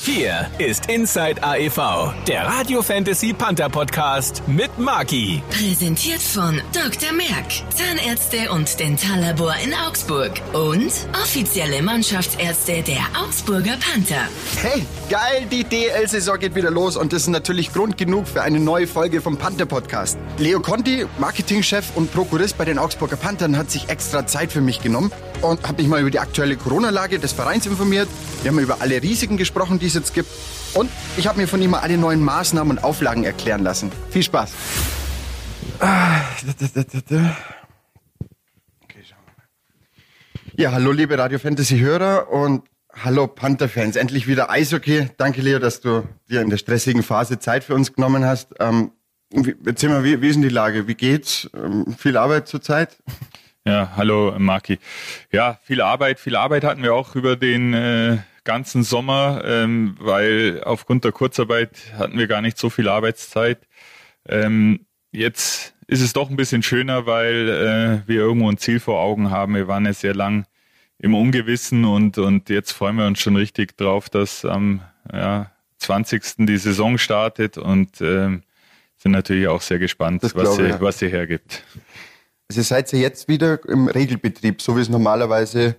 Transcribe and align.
Hier 0.00 0.48
ist 0.58 0.86
Inside 0.86 1.42
AEV, 1.42 2.14
der 2.26 2.46
Radio 2.46 2.82
Fantasy 2.82 3.32
Panther 3.32 3.68
Podcast 3.68 4.42
mit 4.46 4.78
Maki. 4.78 5.42
Präsentiert 5.50 6.22
von 6.22 6.62
Dr. 6.72 7.12
Merck, 7.12 7.50
Zahnärzte 7.74 8.50
und 8.52 8.78
Dentallabor 8.78 9.54
in 9.62 9.74
Augsburg 9.74 10.40
und 10.52 10.92
offizielle 11.20 11.82
Mannschaftsärzte 11.82 12.82
der 12.82 13.00
Augsburger 13.22 13.76
Panther. 13.76 14.28
Hey, 14.62 14.86
geil, 15.10 15.46
die 15.50 15.64
DL-Saison 15.64 16.38
geht 16.38 16.54
wieder 16.54 16.70
los 16.70 16.96
und 16.96 17.12
das 17.12 17.22
ist 17.22 17.28
natürlich 17.28 17.72
Grund 17.72 17.98
genug 17.98 18.28
für 18.28 18.42
eine 18.42 18.60
neue 18.60 18.86
Folge 18.86 19.20
vom 19.20 19.36
Panther 19.36 19.66
Podcast. 19.66 20.16
Leo 20.38 20.60
Conti, 20.60 21.06
Marketingchef 21.18 21.96
und 21.96 22.14
Prokurist 22.14 22.56
bei 22.56 22.64
den 22.64 22.78
Augsburger 22.78 23.16
Panthern, 23.16 23.58
hat 23.58 23.70
sich 23.70 23.88
extra 23.88 24.26
Zeit 24.26 24.52
für 24.52 24.60
mich 24.60 24.80
genommen 24.80 25.10
und 25.42 25.66
hat 25.68 25.78
mich 25.78 25.86
mal 25.86 26.00
über 26.00 26.10
die 26.10 26.18
aktuelle 26.18 26.56
Corona-Lage 26.56 27.18
des 27.18 27.32
Vereins 27.32 27.66
informiert. 27.66 28.08
Wir 28.42 28.50
haben 28.50 28.58
über 28.58 28.80
alle 28.80 29.02
Risiken 29.02 29.36
gesprochen, 29.36 29.78
die 29.78 29.86
es 29.86 29.94
jetzt 29.94 30.14
gibt. 30.14 30.28
Und 30.74 30.90
ich 31.16 31.26
habe 31.26 31.38
mir 31.38 31.48
von 31.48 31.62
ihm 31.62 31.70
mal 31.70 31.80
alle 31.80 31.96
neuen 31.96 32.22
Maßnahmen 32.22 32.76
und 32.76 32.84
Auflagen 32.84 33.24
erklären 33.24 33.62
lassen. 33.62 33.90
Viel 34.10 34.22
Spaß. 34.22 34.52
Ja, 40.56 40.72
hallo 40.72 40.90
liebe 40.90 41.16
Radio 41.16 41.38
Fantasy 41.38 41.78
Hörer 41.78 42.32
und 42.32 42.64
hallo 42.92 43.28
Panther 43.28 43.68
Fans. 43.68 43.94
Endlich 43.94 44.26
wieder 44.26 44.50
Eishockey. 44.50 45.08
Danke 45.16 45.40
Leo, 45.40 45.60
dass 45.60 45.80
du 45.80 46.02
dir 46.28 46.40
in 46.40 46.50
der 46.50 46.56
stressigen 46.56 47.04
Phase 47.04 47.38
Zeit 47.38 47.62
für 47.62 47.74
uns 47.74 47.92
genommen 47.92 48.24
hast. 48.24 48.54
Ähm, 48.58 48.90
erzähl 49.64 49.88
mal, 49.88 50.02
wie, 50.02 50.20
wie 50.20 50.28
ist 50.28 50.34
denn 50.34 50.42
die 50.42 50.48
Lage? 50.48 50.88
Wie 50.88 50.96
geht's? 50.96 51.48
Ähm, 51.54 51.94
viel 51.96 52.16
Arbeit 52.16 52.48
zurzeit? 52.48 52.98
Ja, 53.68 53.92
hallo 53.96 54.34
Marki. 54.38 54.78
Ja, 55.30 55.58
viel 55.62 55.82
Arbeit, 55.82 56.20
viel 56.20 56.36
Arbeit 56.36 56.64
hatten 56.64 56.82
wir 56.82 56.94
auch 56.94 57.14
über 57.14 57.36
den 57.36 57.74
äh, 57.74 58.16
ganzen 58.44 58.82
Sommer, 58.82 59.42
ähm, 59.44 59.94
weil 60.00 60.62
aufgrund 60.64 61.04
der 61.04 61.12
Kurzarbeit 61.12 61.72
hatten 61.98 62.16
wir 62.16 62.28
gar 62.28 62.40
nicht 62.40 62.56
so 62.56 62.70
viel 62.70 62.88
Arbeitszeit. 62.88 63.58
Ähm, 64.26 64.86
jetzt 65.12 65.74
ist 65.86 66.00
es 66.00 66.14
doch 66.14 66.30
ein 66.30 66.36
bisschen 66.36 66.62
schöner, 66.62 67.04
weil 67.04 67.50
äh, 68.06 68.08
wir 68.08 68.20
irgendwo 68.20 68.50
ein 68.50 68.56
Ziel 68.56 68.80
vor 68.80 69.00
Augen 69.00 69.30
haben. 69.30 69.54
Wir 69.54 69.68
waren 69.68 69.84
ja 69.84 69.92
sehr 69.92 70.14
lang 70.14 70.46
im 70.98 71.14
Ungewissen 71.14 71.84
und, 71.84 72.16
und 72.16 72.48
jetzt 72.48 72.72
freuen 72.72 72.96
wir 72.96 73.06
uns 73.06 73.20
schon 73.20 73.36
richtig 73.36 73.76
drauf, 73.76 74.08
dass 74.08 74.46
am 74.46 74.80
ja, 75.12 75.50
20. 75.76 76.46
die 76.46 76.56
Saison 76.56 76.96
startet 76.96 77.58
und 77.58 78.00
äh, 78.00 78.30
sind 78.96 79.12
natürlich 79.12 79.46
auch 79.46 79.60
sehr 79.60 79.78
gespannt, 79.78 80.22
was 80.22 80.56
sie, 80.56 80.68
ja. 80.68 80.80
was 80.80 81.00
sie 81.00 81.08
hergibt. 81.08 81.64
Also 82.50 82.62
seid 82.62 82.90
ihr 82.94 83.00
jetzt 83.00 83.28
wieder 83.28 83.60
im 83.68 83.88
Regelbetrieb, 83.88 84.62
so 84.62 84.76
wie 84.76 84.80
es 84.80 84.88
normalerweise 84.88 85.76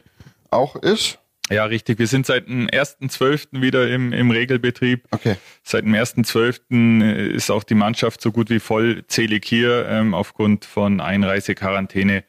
auch 0.52 0.76
ist? 0.76 1.18
Ja, 1.50 1.66
richtig. 1.66 1.98
Wir 1.98 2.06
sind 2.06 2.28
seit 2.28 2.48
dem 2.48 2.68
1.12. 2.68 3.60
wieder 3.62 3.90
im, 3.90 4.14
im 4.14 4.30
Regelbetrieb. 4.30 5.08
Okay. 5.10 5.36
Seit 5.64 5.84
dem 5.84 5.96
1.12. 5.96 7.32
ist 7.32 7.50
auch 7.50 7.64
die 7.64 7.74
Mannschaft 7.74 8.22
so 8.22 8.32
gut 8.32 8.52
wie 8.52 8.60
vollzählig 8.60 9.46
hier. 9.46 9.88
Ähm, 9.90 10.14
aufgrund 10.14 10.64
von 10.64 11.02
Einreisequarantäne 11.02 12.24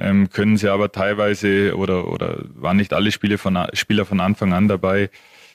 ähm, 0.00 0.30
können 0.30 0.56
sie 0.56 0.68
aber 0.68 0.90
teilweise 0.90 1.76
oder, 1.76 2.08
oder 2.08 2.42
waren 2.54 2.78
nicht 2.78 2.92
alle 2.92 3.12
Spiele 3.12 3.38
von, 3.38 3.56
Spieler 3.72 4.04
von 4.04 4.18
Anfang 4.18 4.52
an 4.52 4.66
dabei. 4.66 5.10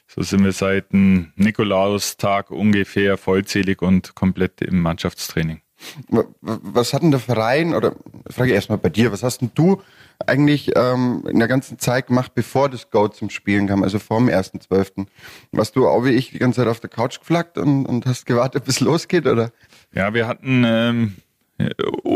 So 0.08 0.22
sind 0.22 0.46
wir 0.46 0.54
seit 0.54 0.94
dem 0.94 1.34
Nikolaustag 1.36 2.50
ungefähr 2.50 3.18
vollzählig 3.18 3.82
und 3.82 4.16
komplett 4.16 4.62
im 4.62 4.82
Mannschaftstraining. 4.82 5.62
Was 6.10 6.94
hat 6.94 7.02
denn 7.02 7.12
der 7.12 7.20
Verein, 7.20 7.74
oder 7.74 7.96
frage 8.30 8.50
ich 8.50 8.56
erstmal 8.56 8.78
bei 8.78 8.90
dir, 8.90 9.12
was 9.12 9.24
hast 9.24 9.42
denn 9.42 9.52
du 9.56 9.82
eigentlich 10.28 10.72
ähm, 10.76 11.24
in 11.28 11.40
der 11.40 11.48
ganzen 11.48 11.80
Zeit 11.80 12.08
gemacht, 12.08 12.34
bevor 12.36 12.70
das 12.70 12.92
Go 12.92 13.08
zum 13.08 13.30
Spielen 13.30 13.68
kam, 13.68 13.84
also 13.84 14.00
vor 14.00 14.20
dem 14.20 14.30
1.12.? 14.30 15.08
Warst 15.52 15.76
du 15.76 15.88
auch 15.88 16.06
wie 16.06 16.12
ich 16.12 16.32
die 16.32 16.40
ganze 16.40 16.62
Zeit 16.62 16.68
auf 16.68 16.80
der 16.80 16.90
Couch 16.90 17.20
geflackt 17.20 17.58
und, 17.58 17.86
und 17.86 18.06
hast 18.06 18.26
gewartet, 18.26 18.64
bis 18.66 18.76
es 18.76 18.82
losgeht, 18.82 19.26
oder? 19.26 19.52
Ja, 19.94 20.14
wir 20.14 20.28
hatten 20.28 20.64
ähm, 20.66 21.16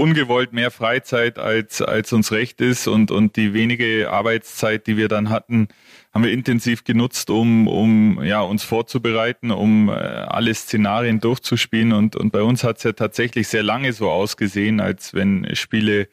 ungewollt 0.06 0.54
mehr 0.54 0.70
Freizeit, 0.70 1.40
als, 1.40 1.82
als 1.82 2.14
uns 2.14 2.32
recht 2.32 2.62
ist 2.62 2.88
und, 2.88 3.10
und 3.10 3.38
die 3.38 3.56
wenige 3.56 4.12
Arbeitszeit, 4.12 4.86
die 4.86 4.98
wir 4.98 5.08
dann 5.08 5.32
hatten, 5.32 5.68
haben 6.14 6.24
wir 6.24 6.32
intensiv 6.32 6.84
genutzt, 6.84 7.32
um, 7.32 7.68
um 7.68 8.24
ja, 8.24 8.42
uns 8.42 8.64
vorzubereiten, 8.64 9.50
um 9.50 9.90
äh, 9.90 9.94
alle 9.94 10.54
Szenarien 10.54 11.22
durchzuspielen. 11.22 11.92
Und, 11.92 12.16
und 12.16 12.30
bei 12.32 12.44
uns 12.44 12.64
hat 12.64 12.78
es 12.78 12.84
ja 12.84 12.92
tatsächlich 12.92 13.48
sehr 13.48 13.64
lange 13.64 13.94
so 13.94 14.12
ausgesehen, 14.12 14.80
als 14.80 15.16
wenn 15.16 15.48
Spiele 15.56 16.08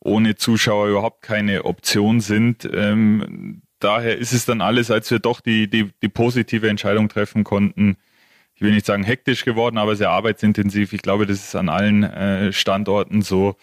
ohne 0.00 0.36
Zuschauer 0.36 0.88
überhaupt 0.88 1.20
keine 1.20 1.66
Option 1.66 2.20
sind. 2.20 2.66
Ähm, 2.72 3.60
daher 3.80 4.16
ist 4.16 4.32
es 4.32 4.46
dann 4.46 4.62
alles, 4.62 4.90
als 4.90 5.10
wir 5.10 5.18
doch 5.18 5.42
die, 5.42 5.68
die, 5.68 5.90
die 6.00 6.08
positive 6.08 6.70
Entscheidung 6.70 7.10
treffen 7.10 7.44
konnten. 7.44 7.98
Ich 8.56 8.62
will 8.62 8.72
nicht 8.72 8.86
sagen 8.86 9.04
hektisch 9.04 9.44
geworden, 9.44 9.76
aber 9.76 9.96
sehr 9.96 10.10
arbeitsintensiv. 10.10 10.94
Ich 10.94 11.02
glaube, 11.02 11.26
das 11.26 11.44
ist 11.44 11.54
an 11.54 11.68
allen 11.68 12.02
äh, 12.02 12.52
Standorten 12.52 13.22
so. 13.22 13.56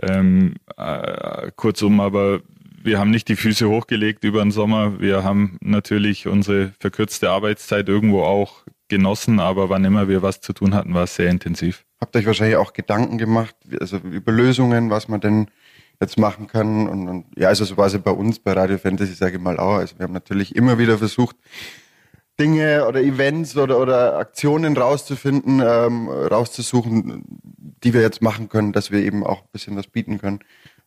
Ähm, 0.00 0.54
äh, 0.78 1.50
kurzum, 1.54 2.00
aber 2.00 2.40
wir 2.82 2.98
haben 2.98 3.10
nicht 3.10 3.28
die 3.28 3.36
Füße 3.36 3.68
hochgelegt 3.68 4.24
über 4.24 4.42
den 4.42 4.50
Sommer. 4.50 5.00
Wir 5.00 5.22
haben 5.22 5.58
natürlich 5.60 6.26
unsere 6.26 6.72
verkürzte 6.80 7.30
Arbeitszeit 7.30 7.88
irgendwo 7.88 8.22
auch 8.22 8.64
genossen, 8.88 9.38
aber 9.38 9.68
wann 9.68 9.84
immer 9.84 10.08
wir 10.08 10.22
was 10.22 10.40
zu 10.40 10.54
tun 10.54 10.74
hatten, 10.74 10.94
war 10.94 11.04
es 11.04 11.14
sehr 11.14 11.30
intensiv. 11.30 11.84
Habt 12.00 12.16
euch 12.16 12.26
wahrscheinlich 12.26 12.56
auch 12.56 12.72
Gedanken 12.72 13.18
gemacht, 13.18 13.54
also 13.80 13.98
über 13.98 14.32
Lösungen, 14.32 14.90
was 14.90 15.08
man 15.08 15.20
denn 15.20 15.48
jetzt 16.00 16.18
machen 16.18 16.46
kann? 16.46 16.88
Und, 16.88 17.08
und 17.08 17.26
ja, 17.36 17.48
also 17.48 17.64
so 17.64 17.76
war 17.76 17.86
es 17.86 17.98
bei 17.98 18.10
uns 18.10 18.38
bei 18.38 18.52
Radio 18.52 18.78
Fantasy, 18.78 19.12
sage 19.12 19.36
ich 19.36 19.42
mal 19.42 19.58
auch. 19.58 19.76
Also 19.76 19.98
wir 19.98 20.04
haben 20.04 20.12
natürlich 20.12 20.56
immer 20.56 20.78
wieder 20.78 20.98
versucht, 20.98 21.36
Dinge 22.40 22.86
oder 22.86 23.00
Events 23.00 23.56
oder, 23.56 23.78
oder 23.78 24.16
Aktionen 24.16 24.76
rauszufinden, 24.76 25.60
ähm, 25.64 26.08
rauszusuchen, 26.08 27.24
die 27.84 27.94
wir 27.94 28.00
jetzt 28.00 28.22
machen 28.22 28.48
können, 28.48 28.72
dass 28.72 28.90
wir 28.90 29.00
eben 29.00 29.24
auch 29.24 29.42
ein 29.42 29.48
bisschen 29.52 29.76
was 29.76 29.86
bieten 29.86 30.18
können. 30.18 30.40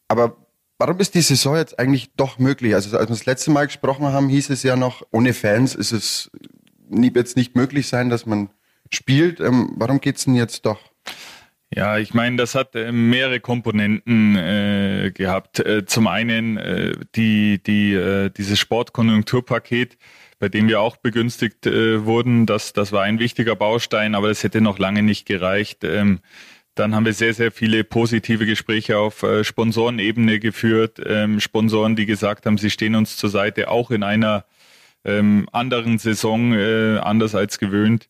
Aber 0.08 0.38
Warum 0.78 1.00
ist 1.00 1.16
die 1.16 1.22
Saison 1.22 1.56
jetzt 1.56 1.80
eigentlich 1.80 2.12
doch 2.18 2.38
möglich? 2.38 2.76
Also 2.76 2.98
als 2.98 3.08
wir 3.08 3.16
das 3.16 3.26
letzte 3.26 3.50
Mal 3.50 3.66
gesprochen 3.66 4.08
haben, 4.08 4.28
hieß 4.28 4.50
es 4.50 4.62
ja 4.62 4.76
noch, 4.76 5.04
ohne 5.12 5.34
Fans 5.34 5.74
ist 5.74 5.94
es 5.94 6.30
jetzt 6.90 7.38
nicht 7.38 7.56
möglich 7.56 7.88
sein, 7.88 8.10
dass 8.10 8.26
man 8.26 8.50
spielt. 8.92 9.40
Ähm, 9.40 9.72
warum 9.78 10.02
geht's 10.02 10.26
denn 10.26 10.36
jetzt 10.36 10.66
doch? 10.66 10.80
Ja, 11.74 11.98
ich 11.98 12.14
meine, 12.14 12.36
das 12.36 12.56
hat 12.56 12.76
äh, 12.76 12.92
mehrere 12.92 13.40
Komponenten 13.40 14.36
äh, 14.36 15.12
gehabt. 15.14 15.60
Äh, 15.60 15.86
zum 15.86 16.08
einen 16.08 16.58
äh, 16.58 16.94
die, 17.16 17.62
die, 17.64 17.94
äh, 17.94 18.30
dieses 18.30 18.60
Sportkonjunkturpaket, 18.60 19.98
bei 20.40 20.50
dem 20.50 20.68
wir 20.68 20.82
auch 20.82 20.98
begünstigt 20.98 21.66
äh, 21.66 22.06
wurden. 22.06 22.46
Das, 22.46 22.74
das 22.74 22.92
war 22.92 23.04
ein 23.04 23.20
wichtiger 23.20 23.56
Baustein, 23.56 24.16
aber 24.16 24.28
das 24.28 24.44
hätte 24.44 24.62
noch 24.62 24.80
lange 24.80 25.04
nicht 25.04 25.26
gereicht. 25.26 25.84
Ähm, 25.84 26.20
dann 26.76 26.94
haben 26.94 27.06
wir 27.06 27.14
sehr, 27.14 27.34
sehr 27.34 27.52
viele 27.52 27.86
positive 27.86 28.46
Gespräche 28.46 28.98
auf 28.98 29.24
äh, 29.24 29.44
Sponsorenebene 29.46 30.40
geführt. 30.40 31.02
Ähm, 31.06 31.40
Sponsoren, 31.40 31.96
die 31.96 32.06
gesagt 32.06 32.46
haben, 32.46 32.58
sie 32.58 32.70
stehen 32.70 32.96
uns 32.96 33.16
zur 33.16 33.30
Seite, 33.30 33.70
auch 33.70 33.92
in 33.92 34.04
einer 34.04 34.46
ähm, 35.06 35.48
anderen 35.54 36.00
Saison, 36.00 36.54
äh, 36.54 36.98
anders 36.98 37.34
als 37.34 37.60
gewöhnt. 37.60 38.10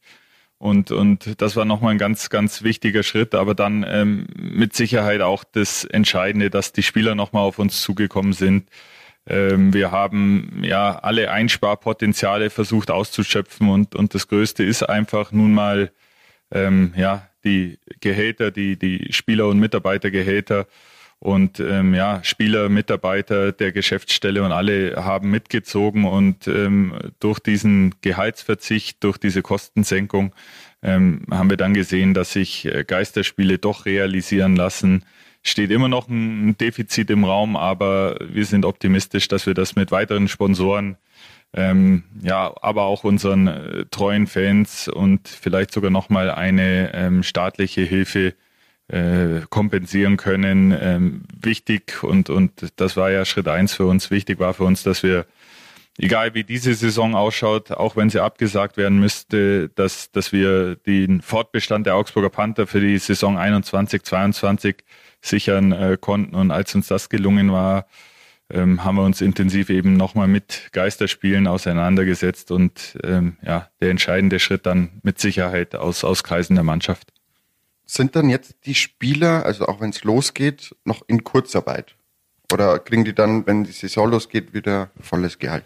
Und, 0.58 0.90
und 0.92 1.42
das 1.42 1.56
war 1.56 1.66
nochmal 1.66 1.92
ein 1.92 2.00
ganz, 2.00 2.32
ganz 2.32 2.64
wichtiger 2.64 3.04
Schritt. 3.04 3.36
Aber 3.36 3.54
dann 3.54 3.86
ähm, 3.88 4.26
mit 4.36 4.74
Sicherheit 4.74 5.22
auch 5.22 5.44
das 5.44 5.84
Entscheidende, 5.84 6.50
dass 6.50 6.72
die 6.72 6.84
Spieler 6.84 7.14
nochmal 7.14 7.44
auf 7.44 7.60
uns 7.60 7.82
zugekommen 7.82 8.34
sind. 8.34 8.68
Ähm, 9.28 9.74
wir 9.74 9.92
haben 9.92 10.62
ja 10.64 11.00
alle 11.00 11.32
Einsparpotenziale 11.32 12.50
versucht 12.50 12.92
auszuschöpfen 12.92 13.70
und, 13.70 13.96
und 13.96 14.14
das 14.14 14.28
Größte 14.28 14.64
ist 14.64 14.84
einfach 14.84 15.32
nun 15.32 15.54
mal 15.54 15.92
ähm, 16.52 16.94
ja 16.96 17.28
die 17.44 17.80
Gehälter, 18.02 18.52
die, 18.52 18.78
die 18.78 19.12
Spieler- 19.14 19.48
und 19.48 19.60
Mitarbeitergehälter 19.60 20.68
und 21.20 21.60
ähm, 21.60 21.94
ja, 21.94 22.24
Spieler, 22.24 22.70
Mitarbeiter 22.70 23.52
der 23.52 23.72
Geschäftsstelle 23.72 24.44
und 24.44 24.52
alle 24.52 24.96
haben 24.98 25.32
mitgezogen 25.32 26.06
und 26.06 26.48
ähm, 26.48 26.94
durch 27.20 27.40
diesen 27.40 27.96
Gehaltsverzicht, 28.02 29.04
durch 29.04 29.18
diese 29.18 29.42
Kostensenkung 29.42 30.34
ähm, 30.84 31.24
haben 31.32 31.50
wir 31.50 31.58
dann 31.58 31.74
gesehen, 31.74 32.14
dass 32.14 32.34
sich 32.34 32.66
äh, 32.66 32.84
Geisterspiele 32.84 33.58
doch 33.58 33.86
realisieren 33.86 34.56
lassen. 34.56 35.04
Steht 35.46 35.72
immer 35.72 35.88
noch 35.88 36.10
ein 36.10 36.58
Defizit 36.58 37.10
im 37.10 37.24
Raum, 37.24 37.56
aber 37.56 38.18
wir 38.28 38.46
sind 38.46 38.66
optimistisch, 38.66 39.28
dass 39.28 39.46
wir 39.46 39.54
das 39.54 39.76
mit 39.76 39.92
weiteren 39.92 40.28
Sponsoren 40.28 40.98
ähm, 41.56 42.04
ja, 42.22 42.54
aber 42.62 42.84
auch 42.84 43.06
unseren 43.06 43.48
äh, 43.48 43.86
treuen 43.90 44.28
Fans 44.28 44.90
und 44.90 45.30
vielleicht 45.30 45.72
sogar 45.72 45.90
nochmal 45.90 46.30
eine 46.30 46.94
ähm, 46.94 47.24
staatliche 47.24 47.82
Hilfe 47.82 48.34
äh, 48.90 49.42
kompensieren 49.50 50.18
können. 50.18 50.76
Ähm, 50.78 51.24
wichtig 51.42 52.04
und, 52.04 52.30
und 52.30 52.52
das 52.76 52.98
war 52.98 53.10
ja 53.10 53.24
Schritt 53.24 53.48
eins 53.48 53.74
für 53.74 53.86
uns. 53.86 54.12
Wichtig 54.12 54.38
war 54.40 54.54
für 54.54 54.66
uns, 54.66 54.84
dass 54.84 55.02
wir, 55.02 55.26
egal 55.98 56.34
wie 56.34 56.44
diese 56.44 56.74
Saison 56.74 57.16
ausschaut, 57.16 57.72
auch 57.72 57.96
wenn 57.96 58.10
sie 58.10 58.20
abgesagt 58.20 58.76
werden 58.76 59.00
müsste, 59.00 59.70
dass, 59.70 60.12
dass 60.12 60.34
wir 60.34 60.76
den 60.76 61.22
Fortbestand 61.22 61.86
der 61.88 61.96
Augsburger 61.96 62.30
Panther 62.30 62.68
für 62.68 62.82
die 62.82 62.98
Saison 62.98 63.38
21, 63.38 64.04
22 64.04 64.84
sichern 65.26 65.72
äh, 65.72 65.98
konnten. 66.00 66.36
Und 66.36 66.52
als 66.52 66.76
uns 66.76 66.88
das 66.88 67.10
gelungen 67.10 67.52
war, 67.52 67.88
ähm, 68.50 68.84
haben 68.84 68.96
wir 68.96 69.04
uns 69.04 69.22
intensiv 69.22 69.70
eben 69.70 69.98
nochmal 69.98 70.28
mit 70.28 70.70
Geisterspielen 70.72 71.48
auseinandergesetzt 71.48 72.52
und 72.52 72.98
ähm, 73.04 73.38
ja, 73.42 73.70
der 73.82 73.90
entscheidende 73.90 74.40
Schritt 74.40 74.66
dann 74.66 75.00
mit 75.02 75.20
Sicherheit 75.20 75.76
aus, 75.76 76.04
aus 76.04 76.24
Kreisen 76.24 76.56
der 76.56 76.64
Mannschaft. 76.64 77.12
Sind 77.88 78.16
dann 78.16 78.30
jetzt 78.30 78.56
die 78.66 78.76
Spieler, 78.76 79.46
also 79.46 79.68
auch 79.68 79.82
wenn 79.82 79.90
es 79.90 80.04
losgeht, 80.04 80.76
noch 80.86 81.04
in 81.08 81.24
Kurzarbeit? 81.24 81.96
Oder 82.54 82.80
kriegen 82.80 83.06
die 83.06 83.14
dann, 83.14 83.48
wenn 83.48 83.64
die 83.64 83.72
Saison 83.72 84.10
losgeht, 84.12 84.54
wieder 84.54 84.92
volles 85.00 85.40
Gehalt? 85.40 85.66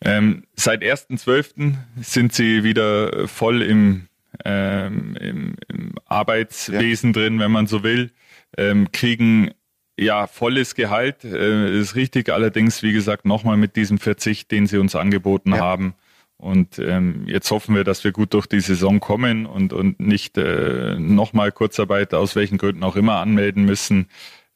Ähm, 0.00 0.44
seit 0.54 0.82
1.12. 0.82 1.74
sind 2.00 2.32
sie 2.32 2.64
wieder 2.64 3.28
voll 3.28 3.62
im, 3.62 4.08
ähm, 4.44 5.16
im, 5.20 5.56
im 5.68 5.94
Arbeitswesen 6.06 7.12
ja. 7.12 7.20
drin, 7.20 7.38
wenn 7.38 7.50
man 7.50 7.66
so 7.66 7.82
will, 7.82 8.12
ähm, 8.56 8.92
kriegen 8.92 9.52
ja 9.98 10.26
volles 10.26 10.74
Gehalt, 10.74 11.24
äh, 11.24 11.78
ist 11.78 11.94
richtig, 11.94 12.30
allerdings 12.30 12.82
wie 12.82 12.92
gesagt 12.92 13.26
nochmal 13.26 13.56
mit 13.56 13.76
diesem 13.76 13.98
Verzicht, 13.98 14.50
den 14.50 14.66
sie 14.66 14.78
uns 14.78 14.96
angeboten 14.96 15.52
ja. 15.52 15.58
haben. 15.58 15.94
Und 16.36 16.78
ähm, 16.78 17.24
jetzt 17.26 17.50
hoffen 17.50 17.74
wir, 17.74 17.84
dass 17.84 18.02
wir 18.02 18.12
gut 18.12 18.32
durch 18.32 18.46
die 18.46 18.60
Saison 18.60 18.98
kommen 18.98 19.44
und, 19.44 19.74
und 19.74 20.00
nicht 20.00 20.38
äh, 20.38 20.98
nochmal 20.98 21.52
Kurzarbeit 21.52 22.14
aus 22.14 22.34
welchen 22.34 22.56
Gründen 22.56 22.82
auch 22.82 22.96
immer 22.96 23.16
anmelden 23.16 23.64
müssen. 23.64 24.08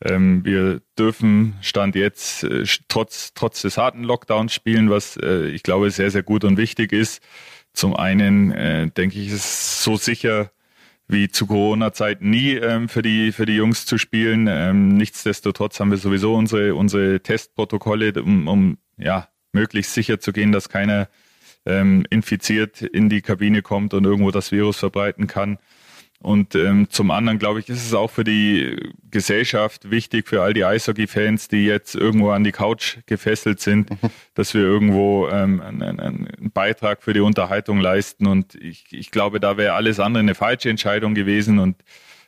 Ähm, 0.02 0.47
wir 0.47 0.81
dürfen 0.99 1.56
Stand 1.61 1.94
jetzt 1.94 2.44
äh, 2.44 2.64
trotz, 2.88 3.35
trotz 3.35 3.61
des 3.61 3.76
harten 3.76 4.02
Lockdowns 4.02 4.55
spielen, 4.55 4.88
was 4.88 5.19
äh, 5.19 5.49
ich 5.49 5.62
glaube 5.62 5.90
sehr, 5.90 6.11
sehr 6.11 6.23
gut 6.23 6.44
und 6.44 6.56
wichtig 6.56 6.93
ist. 6.93 7.23
Zum 7.75 7.94
einen 7.94 8.50
äh, 8.52 8.88
denke 8.88 9.19
ich, 9.19 9.29
ist 9.29 9.35
es 9.35 9.85
so 9.85 9.97
sicher 9.97 10.50
wie 11.06 11.29
zu 11.29 11.47
Corona-Zeiten 11.47 12.31
nie 12.31 12.53
ähm, 12.53 12.89
für, 12.89 13.03
die, 13.03 13.33
für 13.33 13.47
die 13.47 13.56
Jungs 13.56 13.87
zu 13.87 13.99
spielen. 13.99 14.47
Ähm, 14.49 14.89
nichtsdestotrotz 14.97 15.79
haben 15.81 15.91
wir 15.91 15.99
sowieso 15.99 16.35
unsere, 16.35 16.75
unsere 16.75 17.21
Testprotokolle, 17.21 18.12
um, 18.23 18.49
um 18.49 18.79
ja, 18.97 19.29
möglichst 19.53 19.95
sicher 19.95 20.19
zu 20.21 20.33
gehen, 20.33 20.53
dass 20.53 20.69
keiner 20.69 21.09
ähm, 21.67 22.05
infiziert 22.11 22.83
in 22.83 23.09
die 23.09 23.23
Kabine 23.23 23.62
kommt 23.62 23.95
und 23.95 24.05
irgendwo 24.05 24.31
das 24.31 24.53
Virus 24.53 24.79
verbreiten 24.79 25.27
kann. 25.27 25.59
Und 26.20 26.55
ähm, 26.55 26.88
zum 26.88 27.11
anderen, 27.11 27.38
glaube 27.38 27.61
ich, 27.61 27.69
ist 27.69 27.84
es 27.84 27.93
auch 27.93 28.11
für 28.11 28.25
die 28.25 28.76
Gesellschaft 29.11 29.90
wichtig, 29.90 30.26
für 30.26 30.43
all 30.43 30.55
die 30.55 30.64
Eishockey-Fans, 30.64 31.49
die 31.49 31.66
jetzt 31.66 31.94
irgendwo 31.94 32.31
an 32.31 32.44
die 32.44 32.52
Couch 32.52 32.96
gefesselt 33.05 33.61
sind, 33.61 33.90
mhm. 33.90 34.11
dass 34.34 34.55
wir 34.55 34.62
irgendwo 34.62 35.28
ähm, 35.28 35.61
einen, 35.61 36.00
einen, 36.00 36.50
Beitrag 36.55 37.02
für 37.02 37.12
die 37.12 37.20
Unterhaltung 37.20 37.78
leisten. 37.78 38.26
Und 38.26 38.55
ich, 38.55 38.87
ich 38.90 39.11
glaube, 39.11 39.38
da 39.38 39.58
wäre 39.58 39.75
alles 39.75 40.00
andere 40.00 40.20
eine 40.20 40.34
falsche 40.34 40.70
Entscheidung 40.70 41.14
gewesen. 41.14 41.58
Und 41.58 41.76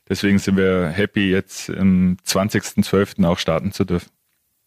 deswegen 0.09 0.39
sind 0.39 0.59
wir 0.59 0.89
happy, 0.89 1.31
jetzt 1.31 1.71
am 1.71 2.19
20.12. 2.27 3.25
auch 3.25 3.39
starten 3.39 3.73
zu 3.73 3.87
dürfen. 3.87 4.11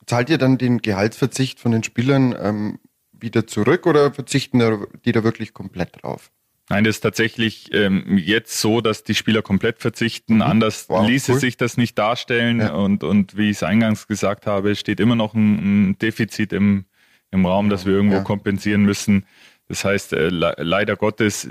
Zahlt 0.07 0.31
ihr 0.31 0.39
dann 0.39 0.57
den 0.57 0.79
Gehaltsverzicht 0.79 1.59
von 1.59 1.71
den 1.71 1.83
Spielern 1.83 2.35
ähm, 2.41 2.79
wieder 3.11 3.45
zurück 3.45 3.85
oder 3.85 4.11
verzichten 4.11 4.87
die 5.05 5.11
da 5.11 5.23
wirklich 5.23 5.53
komplett 5.53 6.01
drauf? 6.01 6.31
Nein, 6.69 6.83
das 6.83 6.97
ist 6.97 7.01
tatsächlich 7.01 7.73
ähm, 7.73 8.19
jetzt 8.19 8.61
so, 8.61 8.79
dass 8.79 9.03
die 9.03 9.15
Spieler 9.15 9.41
komplett 9.41 9.79
verzichten. 9.79 10.35
Mhm. 10.35 10.41
Anders 10.43 10.87
wow, 10.87 11.05
ließe 11.05 11.33
cool. 11.33 11.39
sich 11.39 11.57
das 11.57 11.77
nicht 11.77 11.97
darstellen. 11.97 12.59
Ja. 12.59 12.73
Und, 12.73 13.03
und 13.03 13.35
wie 13.35 13.49
ich 13.49 13.57
es 13.57 13.63
eingangs 13.63 14.07
gesagt 14.07 14.45
habe, 14.45 14.75
steht 14.75 14.99
immer 14.99 15.15
noch 15.15 15.33
ein, 15.33 15.89
ein 15.89 15.97
Defizit 15.97 16.53
im, 16.53 16.85
im 17.31 17.45
Raum, 17.45 17.69
das 17.69 17.87
wir 17.87 17.93
irgendwo 17.93 18.17
ja. 18.17 18.23
kompensieren 18.23 18.83
müssen. 18.83 19.25
Das 19.67 19.83
heißt, 19.83 20.13
äh, 20.13 20.29
le 20.29 20.53
leider 20.57 20.95
Gottes, 20.95 21.49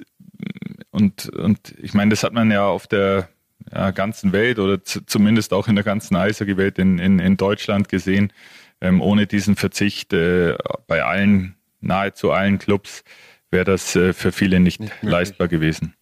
und, 0.91 1.29
und 1.31 1.75
ich 1.83 1.95
meine, 1.95 2.11
das 2.11 2.23
hat 2.23 2.33
man 2.33 2.51
ja 2.51 2.67
auf 2.67 2.87
der 2.87 3.29
ja, 3.73 3.91
ganzen 3.91 4.33
Welt 4.33 4.61
oder 4.61 4.83
zumindest 4.85 5.53
auch 5.53 5.67
in 5.67 5.75
der 5.75 5.85
ganzen 5.85 6.15
Eishockey-Welt 6.17 6.79
in, 6.79 7.01
in, 7.01 7.19
in 7.19 7.37
Deutschland 7.37 7.89
gesehen, 7.89 8.33
ähm, 8.81 9.01
ohne 9.01 9.27
diesen 9.27 9.57
Verzicht 9.57 10.13
äh, 10.13 10.57
bei 10.87 11.03
allen, 11.03 11.57
nahezu 11.81 12.31
allen 12.31 12.59
Clubs 12.59 13.03
wäre 13.51 13.65
das 13.65 13.97
äh, 13.97 14.13
für 14.13 14.33
viele 14.33 14.61
nicht, 14.61 14.81
nicht 14.81 15.03
leistbar 15.03 15.49
gewesen. 15.49 15.95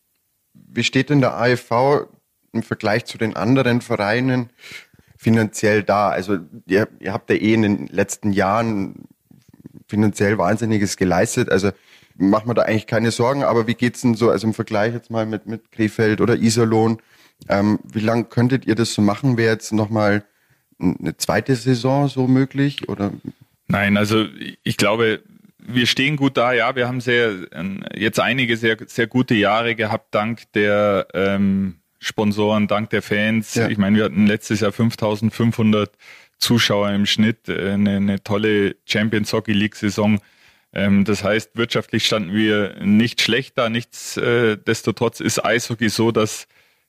Wie 0.54 0.84
steht 0.84 1.10
denn 1.10 1.20
der 1.20 1.36
AFV 1.36 2.08
im 2.52 2.62
Vergleich 2.62 3.04
zu 3.04 3.18
den 3.18 3.36
anderen 3.36 3.80
Vereinen 3.80 4.50
finanziell 5.16 5.82
da? 5.82 6.10
Also 6.10 6.38
ihr, 6.66 6.88
ihr 7.00 7.12
habt 7.12 7.30
ja 7.30 7.36
eh 7.36 7.54
in 7.54 7.62
den 7.62 7.86
letzten 7.86 8.32
Jahren 8.32 9.06
finanziell 9.86 10.38
Wahnsinniges 10.38 10.96
geleistet. 10.96 11.50
Also 11.50 11.70
macht 12.16 12.46
man 12.46 12.56
da 12.56 12.62
eigentlich 12.62 12.86
keine 12.86 13.10
Sorgen. 13.10 13.44
Aber 13.44 13.66
wie 13.66 13.74
geht's 13.74 14.00
denn 14.00 14.14
so, 14.14 14.30
also 14.30 14.46
im 14.46 14.54
Vergleich 14.54 14.92
jetzt 14.92 15.10
mal 15.10 15.26
mit, 15.26 15.46
mit 15.46 15.70
Krefeld 15.72 16.20
oder 16.20 16.36
Iserlohn, 16.36 16.98
ähm, 17.48 17.78
wie 17.84 18.00
lange 18.00 18.24
könntet 18.24 18.66
ihr 18.66 18.74
das 18.74 18.94
so 18.94 19.02
machen? 19.02 19.36
Wäre 19.36 19.52
jetzt 19.52 19.72
nochmal 19.72 20.24
eine 20.78 21.16
zweite 21.16 21.54
Saison 21.54 22.08
so 22.08 22.26
möglich? 22.26 22.88
Oder? 22.88 23.12
Nein, 23.68 23.96
also 23.96 24.26
ich 24.62 24.76
glaube, 24.76 25.22
wir 25.68 25.86
stehen 25.86 26.16
gut 26.16 26.36
da, 26.36 26.52
ja. 26.52 26.74
Wir 26.76 26.88
haben 26.88 27.00
sehr 27.00 27.34
jetzt 27.94 28.20
einige 28.20 28.56
sehr, 28.56 28.76
sehr 28.86 29.06
gute 29.06 29.34
Jahre 29.34 29.74
gehabt, 29.74 30.14
dank 30.14 30.52
der 30.52 31.06
ähm, 31.14 31.76
Sponsoren, 31.98 32.68
dank 32.68 32.90
der 32.90 33.02
Fans. 33.02 33.54
Ja. 33.54 33.68
Ich 33.68 33.78
meine, 33.78 33.96
wir 33.96 34.04
hatten 34.04 34.26
letztes 34.26 34.60
Jahr 34.60 34.72
5500 34.72 35.90
Zuschauer 36.38 36.90
im 36.90 37.06
Schnitt, 37.06 37.48
äh, 37.48 37.72
eine, 37.72 37.96
eine 37.96 38.22
tolle 38.22 38.76
Champions 38.84 39.32
Hockey 39.32 39.52
League 39.52 39.76
Saison. 39.76 40.20
Ähm, 40.72 41.04
das 41.04 41.24
heißt, 41.24 41.56
wirtschaftlich 41.56 42.06
standen 42.06 42.34
wir 42.34 42.76
nicht 42.82 43.20
schlecht 43.20 43.56
da. 43.58 43.68
Nichtsdestotrotz 43.68 45.20
ist 45.20 45.44
Eishockey 45.44 45.88
so, 45.88 46.12
dass 46.12 46.46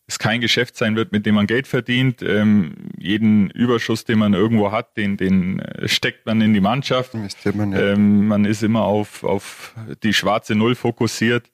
es 0.07 0.19
kein 0.19 0.39
Geschäft 0.39 0.77
sein 0.77 0.95
wird, 0.95 1.11
mit 1.11 1.25
dem 1.25 1.35
man 1.35 1.47
Geld 1.47 1.67
verdient. 1.67 2.21
Ähm, 2.21 2.75
jeden 2.97 3.49
Überschuss, 3.49 4.05
den 4.05 4.19
man 4.19 4.33
irgendwo 4.33 4.71
hat, 4.71 4.95
den, 4.95 5.17
den 5.17 5.59
äh, 5.59 5.87
steckt 5.89 6.25
man 6.25 6.39
in 6.39 6.53
die 6.53 6.61
Mannschaft. 6.61 7.13
Man, 7.13 7.71
ja. 7.73 7.93
ähm, 7.93 8.27
man 8.27 8.45
ist 8.45 8.63
immer 8.63 8.83
auf, 8.83 9.25
auf 9.25 9.75
die 10.03 10.13
schwarze 10.13 10.55
Null 10.55 10.75
fokussiert. 10.75 11.51